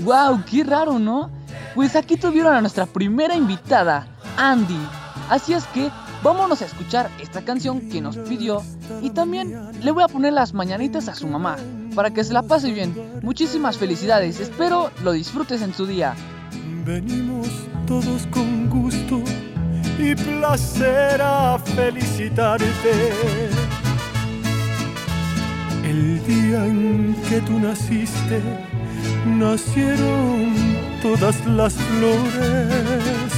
wow, 0.00 0.44
qué 0.44 0.64
raro, 0.64 0.98
¿no? 0.98 1.30
Pues 1.74 1.96
aquí 1.96 2.16
tuvieron 2.16 2.54
a 2.54 2.60
nuestra 2.60 2.86
primera 2.86 3.36
invitada, 3.36 4.06
Andy. 4.38 4.78
Así 5.28 5.52
es 5.52 5.66
que 5.66 5.90
vámonos 6.22 6.62
a 6.62 6.64
escuchar 6.64 7.10
esta 7.20 7.42
canción 7.42 7.80
que 7.90 8.00
nos 8.00 8.16
pidió 8.16 8.62
y 9.02 9.10
también 9.10 9.54
le 9.82 9.90
voy 9.90 10.02
a 10.02 10.08
poner 10.08 10.32
las 10.32 10.54
mañanitas 10.54 11.08
a 11.08 11.14
su 11.14 11.26
mamá 11.26 11.56
para 11.94 12.12
que 12.12 12.24
se 12.24 12.32
la 12.32 12.42
pase 12.42 12.70
bien. 12.72 12.94
Muchísimas 13.22 13.76
felicidades, 13.76 14.40
espero 14.40 14.90
lo 15.02 15.12
disfrutes 15.12 15.60
en 15.60 15.74
su 15.74 15.86
día. 15.86 16.14
Venimos 16.84 17.48
todos 17.86 18.26
con 18.30 18.70
gusto 18.70 19.20
y 19.98 20.14
placer 20.14 21.20
a 21.20 21.58
felicitarte. 21.58 23.12
El 25.84 26.24
día 26.26 26.64
en 26.64 27.16
que 27.28 27.40
tú 27.40 27.58
naciste, 27.58 28.40
nacieron 29.26 30.54
todas 31.02 31.44
las 31.46 31.74
flores. 31.74 33.37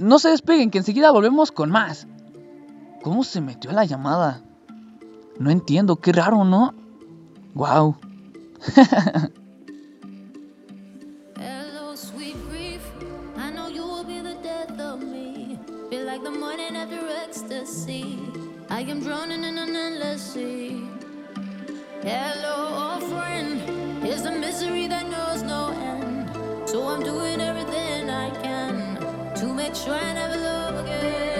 No 0.00 0.18
se 0.18 0.30
despeguen, 0.30 0.70
que 0.70 0.78
enseguida 0.78 1.10
volvemos 1.10 1.52
con 1.52 1.70
más. 1.70 2.06
¿Cómo 3.02 3.22
se 3.22 3.42
metió 3.42 3.70
la 3.70 3.84
llamada? 3.84 4.42
No 5.38 5.50
entiendo, 5.50 5.96
qué 5.96 6.12
raro, 6.12 6.42
¿no? 6.42 6.72
Wow. 7.54 7.96
I 18.72 18.82
am 18.82 19.00
drowning 19.00 19.44
in 19.44 19.58
an 19.58 19.76
endless 19.76 20.22
sea. 20.32 20.88
Hello, 22.02 22.98
friend. 23.10 23.60
It's 24.02 24.22
the 24.22 24.30
misery 24.30 24.86
that 24.88 25.06
knows 25.10 25.42
no 25.42 25.68
end. 25.68 26.30
So 26.66 26.88
I'm 26.88 27.02
doing 27.02 27.42
everything 27.42 28.08
I 28.08 28.30
can 28.30 28.49
to 29.40 29.54
make 29.54 29.74
sure 29.74 29.94
I 29.94 30.12
never 30.12 30.36
love 30.36 30.84
again. 30.84 31.39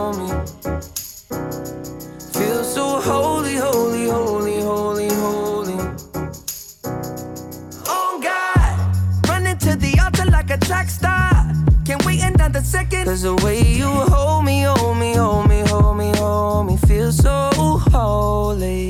Cause 13.03 13.23
the 13.23 13.35
way 13.43 13.61
you 13.61 13.87
hold 13.87 14.45
me, 14.45 14.61
hold 14.61 14.97
me, 14.97 15.13
hold 15.13 15.49
me, 15.49 15.61
hold 15.67 15.97
me, 15.97 16.11
hold 16.15 16.67
me, 16.67 16.77
feels 16.77 17.17
so 17.17 17.49
holy. 17.91 18.89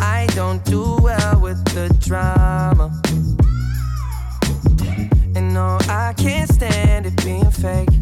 I 0.00 0.26
don't 0.34 0.64
do 0.64 0.96
well 1.02 1.40
with 1.40 1.62
the 1.74 1.94
drama. 2.00 2.90
And 5.34 5.52
no, 5.52 5.78
I 5.88 6.14
can't 6.16 6.48
stand 6.50 7.06
it 7.06 7.16
being 7.24 7.50
fake. 7.50 8.01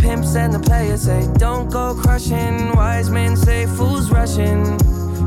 pimps 0.00 0.34
and 0.34 0.52
the 0.52 0.58
players 0.58 1.02
say 1.02 1.28
don't 1.36 1.70
go 1.70 1.94
crushing. 1.94 2.72
Wise 2.74 3.10
men 3.10 3.36
say 3.36 3.66
fools 3.66 4.10
rushing, 4.10 4.62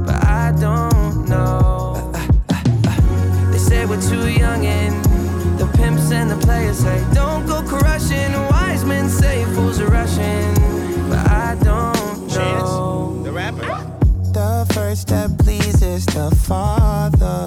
but 0.05 0.24
I 0.26 0.53
don't 0.59 1.28
know. 1.28 2.11
They 3.51 3.57
say 3.57 3.86
we're 3.86 4.01
too 4.01 4.30
young 4.30 4.65
and 4.65 5.03
the 5.59 5.67
pimps 5.78 6.11
and 6.11 6.30
the 6.30 6.38
players 6.45 6.80
say 6.80 7.05
don't 7.13 7.45
go 7.45 7.61
crushing. 7.63 8.32
Wise 8.51 8.84
men 8.86 9.09
say 9.09 9.45
fools 9.53 9.80
are 9.80 9.88
rushing, 9.88 10.53
but 11.09 11.26
I 11.30 11.57
don't 11.61 12.28
know. 12.28 12.36
Chance, 12.36 13.26
the 13.26 13.32
rapper. 13.32 13.67
The 14.34 14.71
first 14.74 15.01
step 15.03 15.30
pleases 15.39 16.05
the 16.07 16.36
Father. 16.47 17.45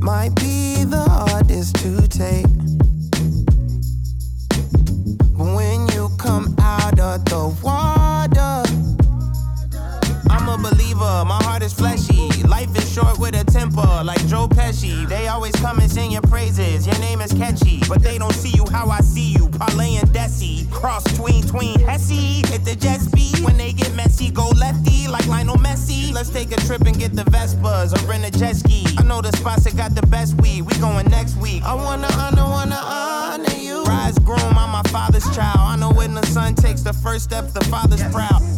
Might 0.00 0.34
be 0.36 0.84
the 0.84 1.04
hardest 1.08 1.76
to 1.76 2.08
take. 2.08 2.46
Sing 15.98 16.12
your 16.12 16.22
praises, 16.22 16.86
your 16.86 16.98
name 17.00 17.20
is 17.20 17.32
catchy. 17.32 17.80
But 17.88 18.02
they 18.02 18.18
don't 18.18 18.34
see 18.34 18.50
you 18.50 18.64
how 18.70 18.88
I 18.88 19.00
see 19.00 19.32
you, 19.32 19.48
Parlay 19.48 19.96
and 19.96 20.08
Desi. 20.10 20.70
Cross 20.70 21.04
tween, 21.16 21.42
tween, 21.42 21.80
Hesse. 21.80 22.46
Hit 22.50 22.64
the 22.64 22.76
jet 22.76 23.00
speed, 23.00 23.40
when 23.40 23.56
they 23.56 23.72
get 23.72 23.92
messy, 23.94 24.30
go 24.30 24.48
lefty, 24.50 25.08
like 25.08 25.26
Lionel 25.26 25.56
Messi. 25.56 26.12
Let's 26.12 26.30
take 26.30 26.52
a 26.52 26.60
trip 26.66 26.82
and 26.82 26.96
get 26.98 27.14
the 27.14 27.24
Vespas 27.24 27.88
or 27.96 28.06
rent 28.06 28.24
a 28.24 28.30
jet 28.30 28.56
ski. 28.56 28.84
I 28.98 29.02
know 29.02 29.20
the 29.20 29.32
spots 29.36 29.64
that 29.64 29.76
got 29.76 29.94
the 29.94 30.06
best 30.06 30.40
weed, 30.40 30.62
we 30.62 30.72
going 30.78 31.08
next 31.10 31.36
week. 31.36 31.62
I 31.64 31.74
wanna 31.74 32.08
honor, 32.12 32.44
wanna 32.44 32.80
honor 33.00 33.56
you. 33.56 33.82
Rise 33.84 34.18
groom, 34.20 34.54
I'm 34.62 34.70
my 34.70 34.82
father's 34.90 35.28
child. 35.34 35.58
I 35.58 35.76
know 35.76 35.90
when 35.90 36.14
the 36.14 36.26
son 36.26 36.54
takes 36.54 36.82
the 36.82 36.92
first 36.92 37.24
step, 37.24 37.52
the 37.52 37.64
father's 37.64 38.04
proud. 38.12 38.57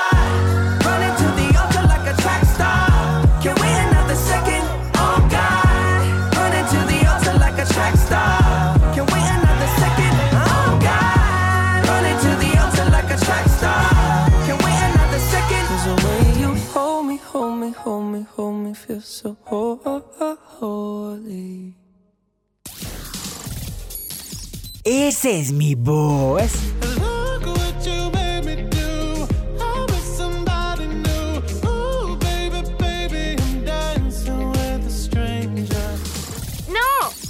holy. 20.61 21.75
Ese 24.83 25.39
es 25.39 25.51
mi 25.51 25.75
voz. 25.75 26.51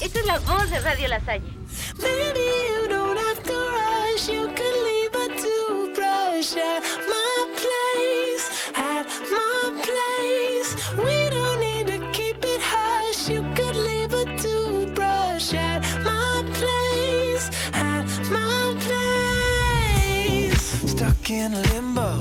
Esta 0.01 0.19
es 0.19 0.25
la 0.25 0.39
voz 0.39 0.69
de 0.71 0.79
Radio 0.79 1.07
La 1.09 1.23
Salle. 1.23 1.43
Maybe 2.01 2.39
you 2.67 2.88
don't 2.89 3.17
have 3.17 3.43
to 3.43 3.53
rush. 3.53 4.27
You 4.27 4.47
can 4.47 4.73
leave 4.84 5.13
a 5.13 5.27
toothbrush 5.39 6.57
at 6.57 6.82
my 7.07 7.47
place. 7.55 8.49
At 8.75 9.05
my 9.29 9.82
place. 9.84 10.11
In 21.32 21.53
limbo, 21.69 22.19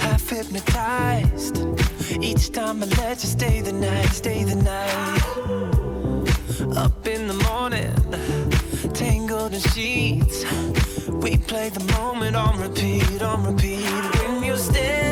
half 0.00 0.28
hypnotized. 0.28 1.58
Each 2.20 2.50
time 2.50 2.82
I 2.82 2.86
let 2.86 3.22
you 3.22 3.28
stay 3.28 3.60
the 3.60 3.72
night, 3.72 4.08
stay 4.08 4.42
the 4.42 4.56
night. 4.56 5.22
Up 6.76 7.06
in 7.06 7.28
the 7.28 7.34
morning, 7.48 7.94
tangled 8.94 9.54
in 9.54 9.60
sheets. 9.60 10.44
We 11.08 11.36
play 11.36 11.68
the 11.68 11.84
moment 11.98 12.34
on 12.36 12.60
repeat, 12.60 13.22
on 13.22 13.44
repeat. 13.44 13.84
When 14.18 14.42
you're 14.42 14.56
standing 14.56 15.09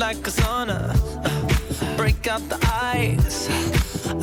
like 0.00 0.26
a 0.26 0.30
sauna, 0.30 0.80
uh, 1.26 1.96
break 1.96 2.26
out 2.26 2.40
the 2.48 2.58
ice. 2.72 3.50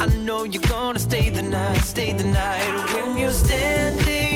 I 0.01 0.07
know 0.25 0.43
you're 0.43 0.69
gonna 0.69 0.97
stay 0.97 1.30
the 1.30 1.43
night, 1.43 1.82
stay 1.82 2.13
the 2.13 2.23
night. 2.23 2.93
When 2.95 3.15
you're 3.15 3.30
standing 3.30 4.26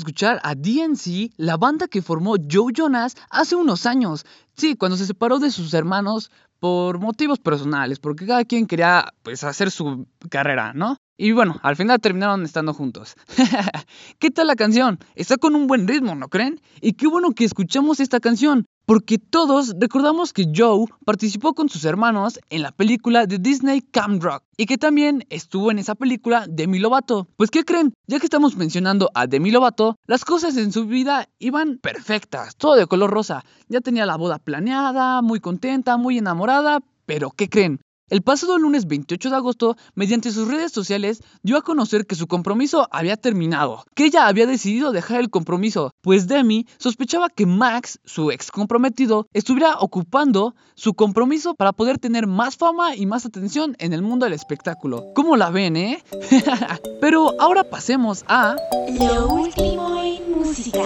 escuchar 0.00 0.40
a 0.42 0.54
DNC, 0.54 1.32
la 1.36 1.56
banda 1.56 1.86
que 1.86 2.02
formó 2.02 2.34
Joe 2.50 2.72
Jonas 2.74 3.16
hace 3.30 3.54
unos 3.54 3.86
años. 3.86 4.24
Sí, 4.56 4.76
cuando 4.76 4.96
se 4.96 5.06
separó 5.06 5.38
de 5.38 5.50
sus 5.50 5.72
hermanos 5.74 6.30
por 6.58 6.98
motivos 6.98 7.38
personales, 7.38 7.98
porque 7.98 8.26
cada 8.26 8.44
quien 8.44 8.66
quería 8.66 9.12
pues 9.22 9.44
hacer 9.44 9.70
su 9.70 10.06
carrera, 10.28 10.72
¿no? 10.74 10.96
Y 11.16 11.32
bueno, 11.32 11.60
al 11.62 11.76
final 11.76 12.00
terminaron 12.00 12.44
estando 12.44 12.72
juntos. 12.72 13.14
¿Qué 14.18 14.30
tal 14.30 14.46
la 14.46 14.56
canción? 14.56 14.98
Está 15.14 15.36
con 15.36 15.54
un 15.54 15.66
buen 15.66 15.86
ritmo, 15.86 16.14
¿no 16.14 16.28
creen? 16.28 16.60
Y 16.80 16.94
qué 16.94 17.08
bueno 17.08 17.32
que 17.32 17.44
escuchamos 17.44 18.00
esta 18.00 18.20
canción, 18.20 18.66
porque 18.90 19.18
todos 19.18 19.76
recordamos 19.78 20.32
que 20.32 20.50
Joe 20.52 20.84
participó 21.04 21.54
con 21.54 21.68
sus 21.68 21.84
hermanos 21.84 22.40
en 22.50 22.62
la 22.62 22.72
película 22.72 23.24
de 23.26 23.38
Disney 23.38 23.82
Camp 23.82 24.20
Rock 24.20 24.42
y 24.56 24.66
que 24.66 24.78
también 24.78 25.24
estuvo 25.30 25.70
en 25.70 25.78
esa 25.78 25.94
película 25.94 26.46
Demi 26.48 26.80
Lovato. 26.80 27.28
Pues 27.36 27.52
¿qué 27.52 27.64
creen? 27.64 27.94
Ya 28.08 28.18
que 28.18 28.26
estamos 28.26 28.56
mencionando 28.56 29.08
a 29.14 29.28
Demi 29.28 29.52
Lovato, 29.52 29.96
las 30.08 30.24
cosas 30.24 30.56
en 30.56 30.72
su 30.72 30.86
vida 30.86 31.28
iban 31.38 31.78
perfectas, 31.78 32.56
todo 32.56 32.74
de 32.74 32.88
color 32.88 33.10
rosa. 33.10 33.44
Ya 33.68 33.80
tenía 33.80 34.06
la 34.06 34.16
boda 34.16 34.40
planeada, 34.40 35.22
muy 35.22 35.38
contenta, 35.38 35.96
muy 35.96 36.18
enamorada, 36.18 36.80
pero 37.06 37.30
¿qué 37.30 37.48
creen? 37.48 37.80
El 38.10 38.22
pasado 38.22 38.58
lunes 38.58 38.88
28 38.88 39.30
de 39.30 39.36
agosto, 39.36 39.76
mediante 39.94 40.32
sus 40.32 40.48
redes 40.48 40.72
sociales, 40.72 41.22
dio 41.44 41.56
a 41.56 41.62
conocer 41.62 42.06
que 42.06 42.16
su 42.16 42.26
compromiso 42.26 42.88
había 42.90 43.16
terminado, 43.16 43.84
que 43.94 44.04
ella 44.04 44.26
había 44.26 44.46
decidido 44.46 44.90
dejar 44.90 45.20
el 45.20 45.30
compromiso, 45.30 45.94
pues 46.00 46.26
Demi 46.26 46.66
sospechaba 46.78 47.28
que 47.28 47.46
Max, 47.46 48.00
su 48.04 48.32
ex 48.32 48.50
comprometido, 48.50 49.28
estuviera 49.32 49.78
ocupando 49.78 50.56
su 50.74 50.94
compromiso 50.94 51.54
para 51.54 51.72
poder 51.72 51.98
tener 51.98 52.26
más 52.26 52.56
fama 52.56 52.96
y 52.96 53.06
más 53.06 53.26
atención 53.26 53.76
en 53.78 53.92
el 53.92 54.02
mundo 54.02 54.24
del 54.24 54.32
espectáculo. 54.32 55.04
¿Cómo 55.14 55.36
la 55.36 55.50
ven, 55.50 55.76
eh? 55.76 56.02
Pero 57.00 57.40
ahora 57.40 57.62
pasemos 57.62 58.24
a... 58.26 58.56
Lo 58.98 59.28
último 59.28 60.02
en 60.02 60.32
música. 60.32 60.82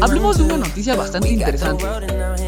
Hablemos 0.00 0.38
de 0.38 0.44
una 0.44 0.56
noticia 0.56 0.94
bastante 0.94 1.30
interesante. 1.30 1.84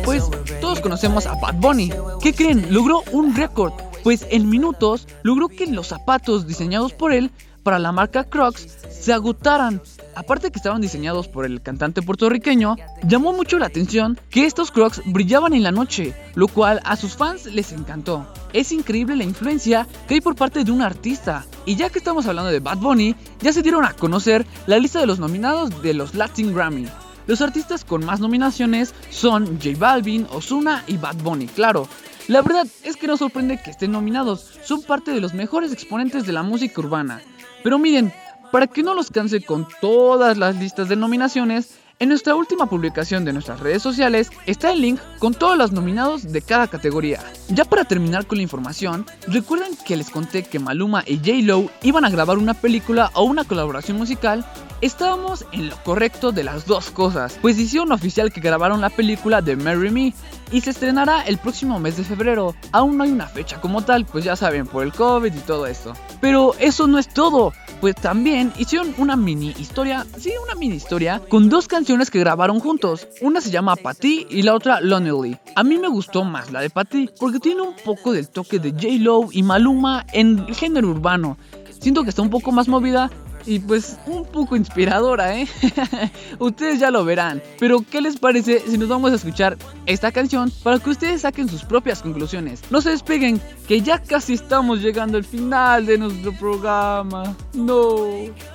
Pues 0.05 0.25
todos 0.71 0.83
conocemos 0.83 1.27
a 1.27 1.35
Bad 1.35 1.57
Bunny. 1.57 1.91
¿Qué 2.23 2.33
creen? 2.33 2.73
Logró 2.73 3.03
un 3.11 3.35
récord. 3.35 3.73
Pues 4.05 4.25
en 4.31 4.49
minutos 4.49 5.09
logró 5.25 5.49
que 5.49 5.66
los 5.66 5.89
zapatos 5.89 6.47
diseñados 6.47 6.93
por 6.93 7.12
él 7.12 7.33
para 7.64 7.81
la 7.81 7.91
marca 7.91 8.23
Crocs 8.23 8.79
se 8.89 9.12
agotaran. 9.12 9.83
Aparte 10.14 10.53
que 10.53 10.61
estaban 10.61 10.81
diseñados 10.81 11.27
por 11.27 11.45
el 11.45 11.61
cantante 11.61 12.03
puertorriqueño, 12.03 12.77
llamó 13.03 13.33
mucho 13.33 13.59
la 13.59 13.66
atención 13.66 14.16
que 14.31 14.47
estos 14.47 14.71
Crocs 14.71 15.03
brillaban 15.07 15.55
en 15.55 15.64
la 15.64 15.73
noche, 15.73 16.14
lo 16.37 16.47
cual 16.47 16.81
a 16.85 16.95
sus 16.95 17.16
fans 17.16 17.47
les 17.47 17.73
encantó. 17.73 18.33
Es 18.53 18.71
increíble 18.71 19.16
la 19.16 19.25
influencia 19.25 19.89
que 20.07 20.14
hay 20.14 20.21
por 20.21 20.37
parte 20.37 20.62
de 20.62 20.71
un 20.71 20.83
artista. 20.83 21.47
Y 21.66 21.75
ya 21.75 21.91
que 21.91 21.99
estamos 21.99 22.27
hablando 22.27 22.53
de 22.53 22.61
Bad 22.61 22.79
Bunny, 22.79 23.16
ya 23.41 23.53
se 23.53 23.62
dieron 23.62 23.85
a 23.85 23.95
conocer 23.95 24.47
la 24.68 24.79
lista 24.79 25.01
de 25.01 25.07
los 25.07 25.18
nominados 25.18 25.83
de 25.83 25.95
los 25.95 26.14
Latin 26.14 26.55
Grammy. 26.55 26.87
Los 27.31 27.43
artistas 27.43 27.85
con 27.85 28.05
más 28.05 28.18
nominaciones 28.18 28.93
son 29.09 29.61
J 29.62 29.78
Balvin, 29.78 30.26
Ozuna 30.33 30.83
y 30.89 30.97
Bad 30.97 31.14
Bunny, 31.22 31.47
claro. 31.47 31.87
La 32.26 32.43
verdad 32.43 32.66
es 32.83 32.97
que 32.97 33.07
no 33.07 33.16
sorprende 33.16 33.62
que 33.62 33.70
estén 33.70 33.93
nominados, 33.93 34.59
son 34.64 34.83
parte 34.83 35.12
de 35.12 35.20
los 35.20 35.33
mejores 35.33 35.72
exponentes 35.72 36.26
de 36.26 36.33
la 36.33 36.43
música 36.43 36.81
urbana. 36.81 37.22
Pero 37.62 37.78
miren, 37.78 38.12
para 38.51 38.66
que 38.66 38.83
no 38.83 38.95
los 38.95 39.12
canse 39.12 39.43
con 39.43 39.68
todas 39.81 40.39
las 40.39 40.57
listas 40.57 40.89
de 40.89 40.97
nominaciones, 40.97 41.78
en 42.01 42.09
nuestra 42.09 42.34
última 42.34 42.66
publicación 42.66 43.26
de 43.26 43.32
nuestras 43.34 43.61
redes 43.61 43.82
sociales 43.82 44.30
está 44.46 44.72
el 44.72 44.80
link 44.80 45.01
con 45.18 45.34
todos 45.34 45.57
los 45.59 45.70
nominados 45.70 46.32
de 46.32 46.40
cada 46.40 46.66
categoría. 46.66 47.20
Ya 47.48 47.66
para 47.66 47.84
terminar 47.84 48.26
con 48.26 48.38
la 48.38 48.42
información, 48.42 49.05
recuerden 49.28 49.76
que 49.86 49.96
les 49.96 50.09
conté 50.09 50.42
que 50.42 50.59
Maluma 50.59 51.05
y 51.07 51.18
J. 51.18 51.42
Lo 51.42 51.70
iban 51.82 52.07
a 52.07 52.11
grabar 52.11 52.38
una 52.38 52.55
película 52.55 53.11
o 53.12 53.24
una 53.24 53.44
colaboración 53.44 53.98
musical. 53.98 54.46
Estábamos 54.80 55.44
en 55.53 55.68
lo 55.68 55.76
correcto 55.84 56.32
de 56.32 56.42
las 56.42 56.64
dos 56.64 56.90
cosas, 56.90 57.38
pues 57.42 57.59
hicieron 57.59 57.92
oficial 57.92 58.32
que 58.32 58.40
grabaron 58.40 58.80
la 58.80 58.88
película 58.88 59.42
de 59.42 59.57
Marry 59.57 59.90
Me 59.90 60.14
y 60.53 60.61
se 60.61 60.70
estrenará 60.70 61.22
el 61.22 61.38
próximo 61.38 61.78
mes 61.78 61.96
de 61.96 62.05
febrero. 62.05 62.55
Aún 62.72 62.96
no 62.96 63.05
hay 63.05 63.12
una 63.12 63.26
fecha 63.26 63.61
como 63.61 63.82
tal, 63.82 64.05
pues 64.05 64.24
ya 64.24 64.36
saben, 64.36 64.66
por 64.66 64.82
el 64.82 64.92
COVID 64.92 65.32
y 65.32 65.40
todo 65.40 65.66
esto. 65.66 65.94
Pero 66.20 66.55
eso 66.59 66.86
no 66.86 66.98
es 66.98 67.09
todo, 67.09 67.53
pues 67.80 67.94
también 67.94 68.53
hicieron 68.59 68.94
una 68.98 69.16
mini 69.16 69.55
historia, 69.59 70.07
sí, 70.18 70.32
una 70.42 70.55
mini 70.55 70.76
historia, 70.76 71.20
con 71.28 71.48
dos 71.48 71.68
canciones 71.68 72.11
que 72.11 72.20
grabaron 72.20 72.61
juntos. 72.61 73.09
Una 73.20 73.40
se 73.40 73.51
llama 73.51 73.76
Patty 73.76 74.26
y 74.30 74.42
la 74.42 74.55
otra 74.55 74.80
Lonely. 74.80 75.38
A 75.57 75.64
mí 75.64 75.78
me 75.78 75.88
gustó 75.88 76.24
más 76.24 76.51
la 76.53 76.61
de 76.61 76.70
Patty, 76.70 77.11
porque 77.18 77.40
tiene 77.40 77.62
un 77.62 77.74
poco 77.84 78.12
del 78.12 78.28
toque 78.28 78.59
de 78.59 78.72
J-Lo 78.72 79.28
y 79.32 79.42
Maluma 79.42 80.07
en 80.12 80.40
el 80.40 80.55
género 80.55 80.88
urbano. 80.88 81.38
Siento 81.80 82.03
que 82.03 82.11
está 82.11 82.20
un 82.22 82.30
poco 82.30 82.53
más 82.53 82.68
movida 82.68 83.11
y 83.47 83.59
pues 83.59 83.99
un 84.07 84.24
poco 84.24 84.57
inspiradora, 84.57 85.36
¿eh? 85.36 85.49
ustedes 86.38 86.80
ya 86.80 86.91
lo 86.91 87.05
verán. 87.05 87.43
Pero 87.59 87.84
¿qué 87.88 88.01
les 88.01 88.18
parece 88.18 88.61
si 88.61 88.78
nos 88.78 88.88
vamos 88.88 89.12
a 89.12 89.16
escuchar 89.16 89.57
esta 89.86 90.12
canción 90.12 90.53
para 90.62 90.78
que 90.78 90.91
ustedes 90.91 91.22
saquen 91.22 91.49
sus 91.49 91.64
propias 91.64 92.03
conclusiones? 92.03 92.62
No 92.70 92.80
se 92.80 92.91
despeguen, 92.91 93.41
que 93.66 93.80
ya 93.80 93.99
casi 93.99 94.34
estamos 94.34 94.80
llegando 94.80 95.18
al 95.18 95.24
final 95.24 95.86
de 95.86 95.99
nuestro 95.99 96.32
programa. 96.32 97.36
No. 97.55 98.07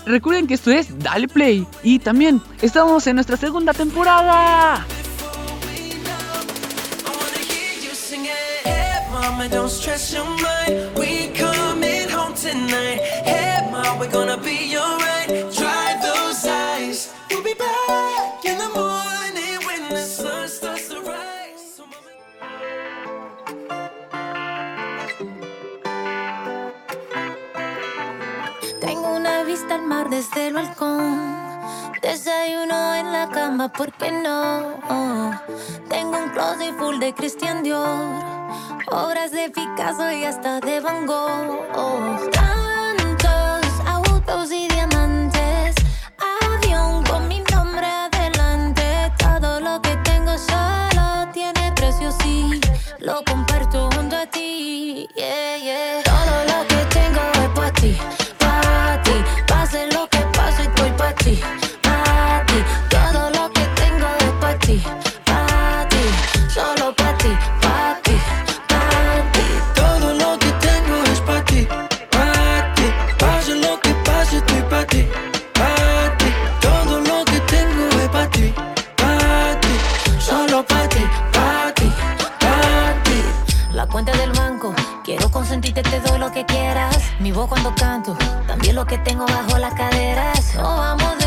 Recuerden 0.05 0.47
que 0.47 0.55
esto 0.55 0.71
es 0.71 0.97
Dale 0.99 1.27
Play 1.27 1.67
y 1.83 1.99
también 1.99 2.41
estamos 2.61 3.05
en 3.07 3.15
nuestra 3.15 3.38
segunda 3.38 3.73
temporada. 3.73 4.86
Mama, 9.11 9.47
don't 9.49 9.69
stress 9.69 10.13
your 10.13 10.25
mind. 10.25 10.97
We 10.97 11.29
coming 11.29 12.09
home 12.09 12.33
tonight. 12.36 12.99
Hey, 13.23 13.44
desde 30.09 30.47
el 30.47 30.53
balcón. 30.53 31.35
Desayuno 32.01 32.95
en 32.95 33.11
la 33.11 33.29
cama, 33.29 33.71
¿por 33.71 33.91
qué 33.93 34.11
no? 34.11 34.75
Tengo 35.89 36.17
un 36.17 36.29
closet 36.29 36.77
full 36.77 36.99
de 36.99 37.13
Christian 37.13 37.63
Dior. 37.63 38.23
Obras 38.91 39.31
de 39.31 39.49
Picasso 39.49 40.11
y 40.11 40.23
hasta 40.25 40.59
de 40.59 40.79
Van 40.79 41.05
Gogh. 41.05 42.64
Lo 52.99 53.22
comparto 53.24 53.89
junto 53.93 54.16
a 54.16 54.26
ti. 54.26 55.07
Yeah, 55.16 55.57
yeah. 55.57 56.04
Mi 87.26 87.32
voz 87.32 87.47
cuando 87.49 87.73
canto, 87.73 88.15
también 88.45 88.76
lo 88.76 88.86
que 88.86 88.99
tengo 88.99 89.26
bajo 89.26 89.57
las 89.57 89.73
caderas. 89.73 90.53
Nos 90.53 90.78
vamos 90.78 91.17
de 91.17 91.24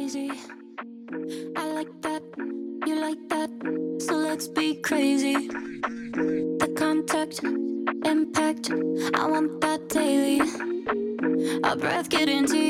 crazy. 0.00 0.30
I 1.56 1.72
like 1.72 1.92
that, 2.00 2.22
you 2.86 3.00
like 3.00 3.18
that, 3.28 3.50
so 4.00 4.14
let's 4.14 4.48
be 4.48 4.76
crazy. 4.76 5.48
The 6.62 6.72
contact, 6.74 7.40
impact, 8.06 8.70
I 9.14 9.26
want 9.26 9.60
that 9.60 9.90
daily. 9.90 10.40
Our 11.64 11.76
breath 11.76 12.08
getting 12.08 12.38
into 12.38 12.69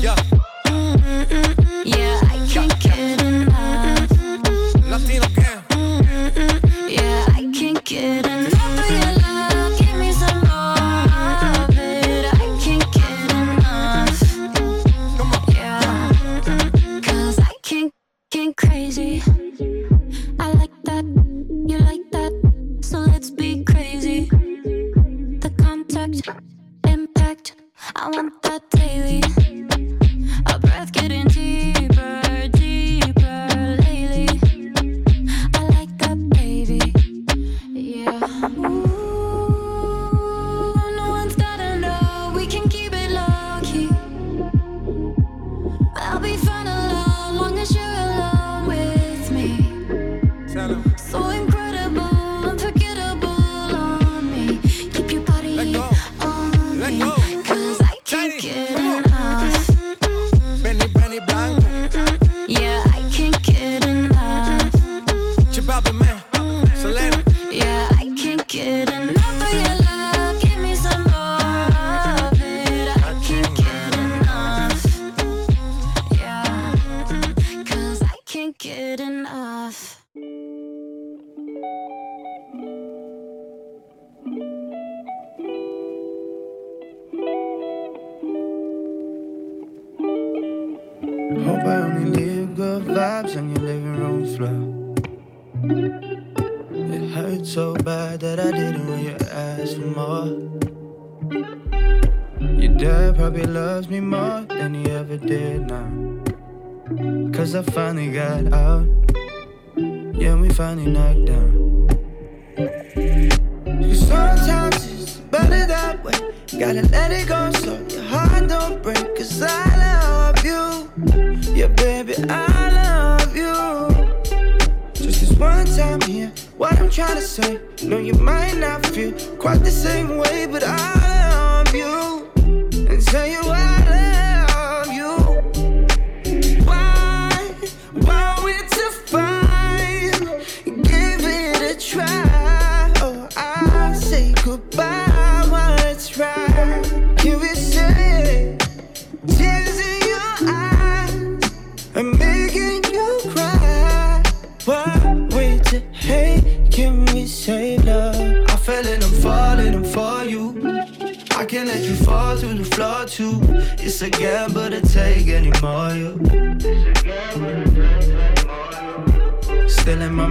yeah. 0.00 0.37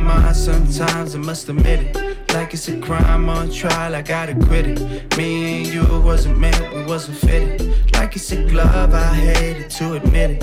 mind 0.08 0.36
sometimes, 0.36 1.16
I 1.16 1.20
must 1.20 1.50
admit 1.50 1.80
it. 1.96 2.34
Like 2.34 2.54
it's 2.54 2.68
a 2.70 2.80
crime 2.80 3.30
on 3.30 3.52
trial, 3.52 3.96
I 3.96 4.02
gotta 4.02 4.36
quit 4.36 4.66
it. 4.68 5.18
Me 5.18 5.58
and 5.58 5.68
you 5.68 5.84
wasn't 6.02 6.38
meant, 6.40 6.74
we 6.74 6.84
wasn't 6.86 7.18
fitted. 7.18 7.94
Like 7.94 8.16
it's 8.16 8.32
a 8.32 8.44
glove, 8.48 8.94
I 8.94 9.14
hated 9.14 9.70
to 9.72 9.94
admit 9.94 10.30
it. 10.32 10.42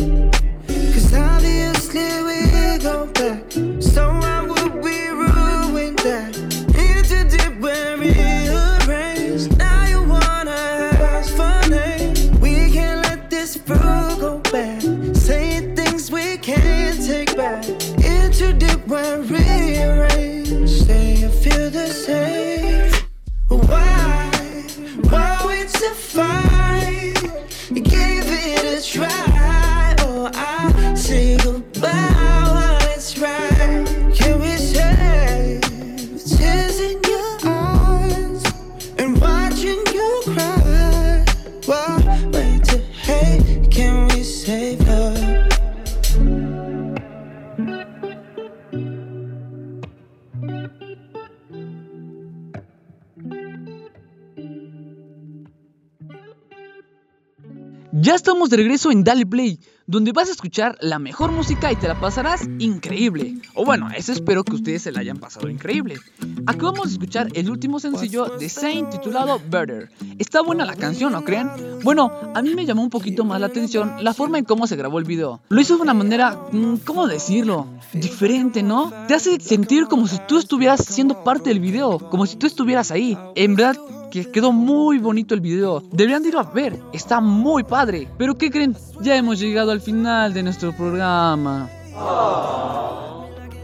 Cause 0.93 1.15
obviously 1.15 2.09
we 2.29 2.79
go 2.79 3.07
back. 3.07 3.53
So 3.81 4.14
Ya 58.15 58.19
estamos 58.19 58.49
de 58.49 58.59
regreso 58.59 58.93
en 58.93 59.03
Dale 59.03 59.27
Play, 59.27 59.59
donde 59.87 60.13
vas 60.13 60.29
a 60.29 60.33
escuchar 60.33 60.77
la 60.81 60.99
mejor 60.99 61.31
música 61.33 61.71
y 61.71 61.77
te 61.77 61.89
la 61.89 62.01
pasarás 62.01 62.49
increíble. 62.59 63.35
O 63.55 63.65
bueno, 63.65 63.89
eso 63.95 64.13
espero 64.13 64.45
que 64.45 64.55
ustedes 64.55 64.83
se 64.83 64.93
la 64.93 65.01
hayan 65.01 65.19
pasado 65.19 65.49
increíble. 65.49 65.99
Acabamos 66.47 66.87
de 66.87 66.93
escuchar 66.93 67.29
el 67.35 67.51
último 67.51 67.81
sencillo 67.81 68.27
de 68.39 68.49
Saint 68.49 68.91
titulado 68.91 69.41
Better. 69.51 69.91
Está 70.19 70.43
buena 70.43 70.65
la 70.65 70.75
canción, 70.75 71.13
¿no 71.13 71.25
creen? 71.25 71.51
Bueno, 71.83 72.11
a 72.35 72.43
mí 72.43 72.55
me 72.55 72.65
llamó 72.65 72.83
un 72.83 72.91
poquito 72.91 73.25
más 73.25 73.41
la 73.41 73.47
atención 73.47 73.97
la 74.01 74.15
forma 74.15 74.39
en 74.39 74.45
cómo 74.45 74.67
se 74.67 74.77
grabó 74.77 74.99
el 74.99 75.05
video. 75.05 75.41
Lo 75.49 75.61
hizo 75.61 75.77
de 75.77 75.83
una 75.83 75.95
manera, 75.95 76.39
mm, 76.53 76.77
¿cómo 76.85 77.07
decirlo? 77.07 77.67
Diferente, 77.93 78.63
¿no? 78.63 78.93
Te 79.07 79.15
hace 79.15 79.41
sentir 79.41 79.87
como 79.87 80.09
si 80.09 80.19
tú 80.27 80.39
estuvieras 80.39 80.85
siendo 80.85 81.23
parte 81.25 81.51
del 81.51 81.61
video, 81.61 81.99
como 81.99 82.27
si 82.27 82.37
tú 82.37 82.47
estuvieras 82.47 82.91
ahí. 82.91 83.19
En 83.35 83.55
verdad, 83.55 83.77
que 84.15 84.31
quedó 84.31 84.53
muy 84.53 84.99
bonito 84.99 85.35
el 85.35 85.41
video. 85.41 85.83
Deberían 85.91 86.23
de 86.23 86.29
ir 86.29 86.37
a 86.37 86.45
ver, 86.45 86.81
está 86.93 87.21
muy 87.21 87.65
padre. 87.65 88.07
Pero 88.17 88.37
¿qué 88.37 88.49
creen? 88.49 88.77
Ya 89.01 89.17
hemos 89.17 89.41
llegado 89.41 89.73
al 89.75 89.81
final 89.81 90.33
de 90.33 90.43
nuestro 90.45 90.73
programa. 90.73 91.69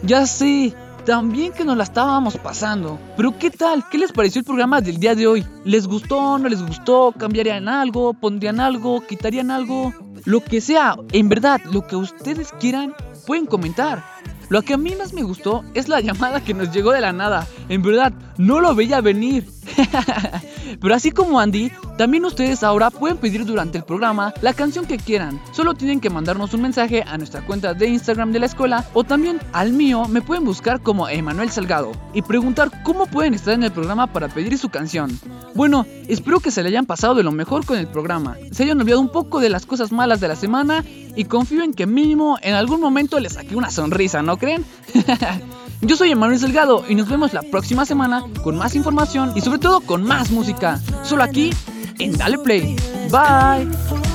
Ya 0.03 0.27
sé, 0.27 0.75
también 1.07 1.53
que 1.53 1.65
nos 1.65 1.77
la 1.77 1.85
estábamos 1.85 2.37
pasando. 2.37 2.99
Pero 3.17 3.39
¿qué 3.39 3.51
tal? 3.51 3.85
¿Qué 3.89 3.99
les 3.99 4.11
pareció 4.11 4.41
el 4.41 4.45
programa 4.45 4.81
del 4.81 4.99
día 4.99 5.15
de 5.15 5.29
hoy? 5.29 5.47
¿Les 5.65 5.87
gustó? 5.87 6.37
¿No 6.39 6.49
les 6.49 6.63
gustó? 6.63 7.15
¿Cambiarían 7.17 7.69
algo? 7.69 8.13
¿Pondrían 8.13 8.59
algo? 8.59 9.01
¿Quitarían 9.07 9.53
algo? 9.53 9.95
Lo 10.25 10.43
que 10.43 10.61
sea, 10.61 10.97
en 11.13 11.29
verdad, 11.29 11.61
lo 11.71 11.87
que 11.87 11.95
ustedes 11.95 12.53
quieran, 12.59 12.93
pueden 13.25 13.47
comentar. 13.47 14.05
Lo 14.49 14.63
que 14.63 14.75
a 14.75 14.79
mí 14.79 14.97
más 14.97 15.13
me 15.13 15.23
gustó 15.23 15.63
es 15.75 15.89
la 15.89 16.01
llamada 16.01 16.43
que 16.43 16.55
nos 16.55 16.73
llegó 16.73 16.91
de 16.91 17.01
la 17.01 17.13
nada. 17.13 17.47
En 17.69 17.83
verdad, 17.83 18.13
no 18.37 18.59
lo 18.59 18.75
veía 18.75 19.01
venir. 19.01 19.49
Pero 20.81 20.95
así 20.95 21.11
como 21.11 21.41
Andy, 21.41 21.71
también 21.99 22.25
ustedes 22.25 22.63
ahora 22.63 22.91
pueden 22.91 23.19
pedir 23.19 23.45
durante 23.45 23.79
el 23.79 23.85
programa 23.85 24.33
la 24.41 24.55
canción 24.55 24.87
que 24.87 24.99
quieran. 24.99 25.41
Solo 25.53 25.75
tienen 25.75 26.01
que 26.01 26.11
mandarnos 26.11 26.55
un 26.55 26.63
mensaje 26.63 27.03
a 27.07 27.19
nuestra 27.19 27.45
cuenta 27.45 27.75
de 27.75 27.89
Instagram 27.89 28.33
de 28.33 28.41
la 28.41 28.47
escuela 28.47 28.87
o 28.95 29.05
también 29.05 29.41
al 29.53 29.73
mío 29.73 30.07
me 30.09 30.23
pueden 30.23 30.45
buscar 30.45 30.81
como 30.81 31.09
Emanuel 31.09 31.51
Salgado 31.51 31.93
y 32.15 32.23
preguntar 32.23 32.83
cómo 32.83 33.07
pueden 33.07 33.35
estar 33.35 33.55
en 33.55 33.65
el 33.65 33.73
programa 33.73 34.07
para 34.07 34.29
pedir 34.29 34.57
su 34.59 34.69
canción. 34.69 35.19
Bueno, 35.55 35.87
espero 36.09 36.41
que 36.41 36.51
se 36.51 36.63
le 36.63 36.69
hayan 36.69 36.87
pasado 36.87 37.15
de 37.15 37.23
lo 37.23 37.33
mejor 37.33 37.67
con 37.67 37.79
el 37.79 37.89
programa, 37.89 38.37
se 38.53 38.65
hayan 38.65 38.81
olvidado 38.81 39.01
un 39.01 39.11
poco 39.11 39.41
de 39.41 39.51
las 39.51 39.67
cosas 39.67 39.93
malas 39.93 40.21
de 40.21 40.29
la 40.29 40.37
semana 40.37 40.85
y 41.17 41.25
confío 41.25 41.63
en 41.63 41.75
que 41.75 41.87
mínimo 41.87 42.39
en 42.43 42.55
algún 42.55 42.81
momento 42.81 43.19
les 43.21 43.35
saqué 43.35 43.57
una 43.57 43.71
sonrisa, 43.71 44.23
¿no 44.23 44.37
creen? 44.37 44.65
Yo 45.83 45.97
soy 45.97 46.11
Emanuel 46.11 46.39
Salgado 46.39 46.85
y 46.89 46.95
nos 46.95 47.09
vemos 47.09 47.33
la 47.33 47.43
próxima 47.43 47.87
semana 47.87 48.23
con 48.43 48.57
más 48.57 48.75
información 48.75 49.33
y 49.35 49.41
sobre 49.41 49.59
todo 49.59 49.81
con 49.81 50.03
más 50.03 50.31
música. 50.31 50.79
Solo 51.03 51.23
aquí 51.23 51.51
en 51.99 52.17
Dale 52.17 52.39
Play. 52.39 52.77
Bye. 53.11 54.10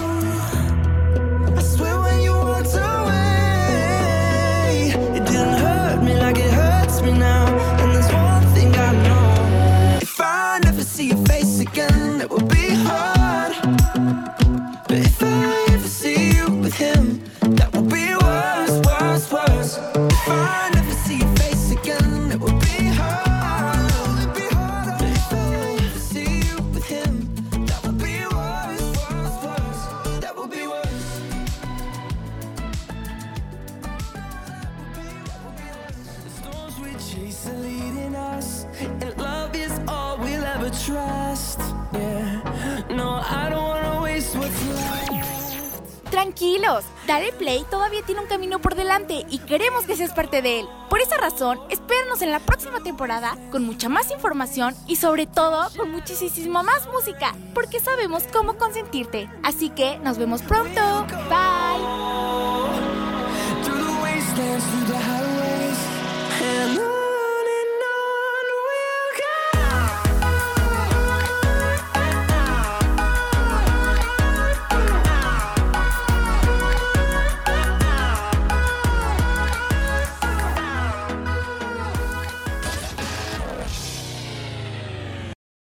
Tranquilos, 46.36 46.84
dar 47.08 47.24
el 47.24 47.32
play 47.32 47.66
todavía 47.72 48.02
tiene 48.06 48.20
un 48.20 48.28
camino 48.28 48.60
por 48.60 48.76
delante 48.76 49.26
y 49.30 49.40
queremos 49.40 49.86
que 49.86 49.96
seas 49.96 50.12
parte 50.12 50.42
de 50.42 50.60
él. 50.60 50.68
Por 50.90 51.00
esa 51.00 51.16
razón, 51.16 51.62
espéranos 51.70 52.22
en 52.22 52.30
la 52.30 52.42
próxima 52.42 52.84
temporada 52.84 53.38
con 53.52 53.64
mucha 53.64 53.88
más 53.88 54.12
información 54.12 54.76
y 54.86 54.98
sobre 54.98 55.28
todo 55.28 55.70
con 55.78 55.92
muchísima 55.92 56.62
más 56.62 56.90
música, 56.92 57.34
porque 57.54 57.80
sabemos 57.80 58.24
cómo 58.34 58.58
consentirte. 58.58 59.30
Así 59.44 59.70
que 59.70 59.98
nos 60.00 60.18
vemos 60.18 60.42
pronto. 60.42 61.06
Bye. 61.30 62.06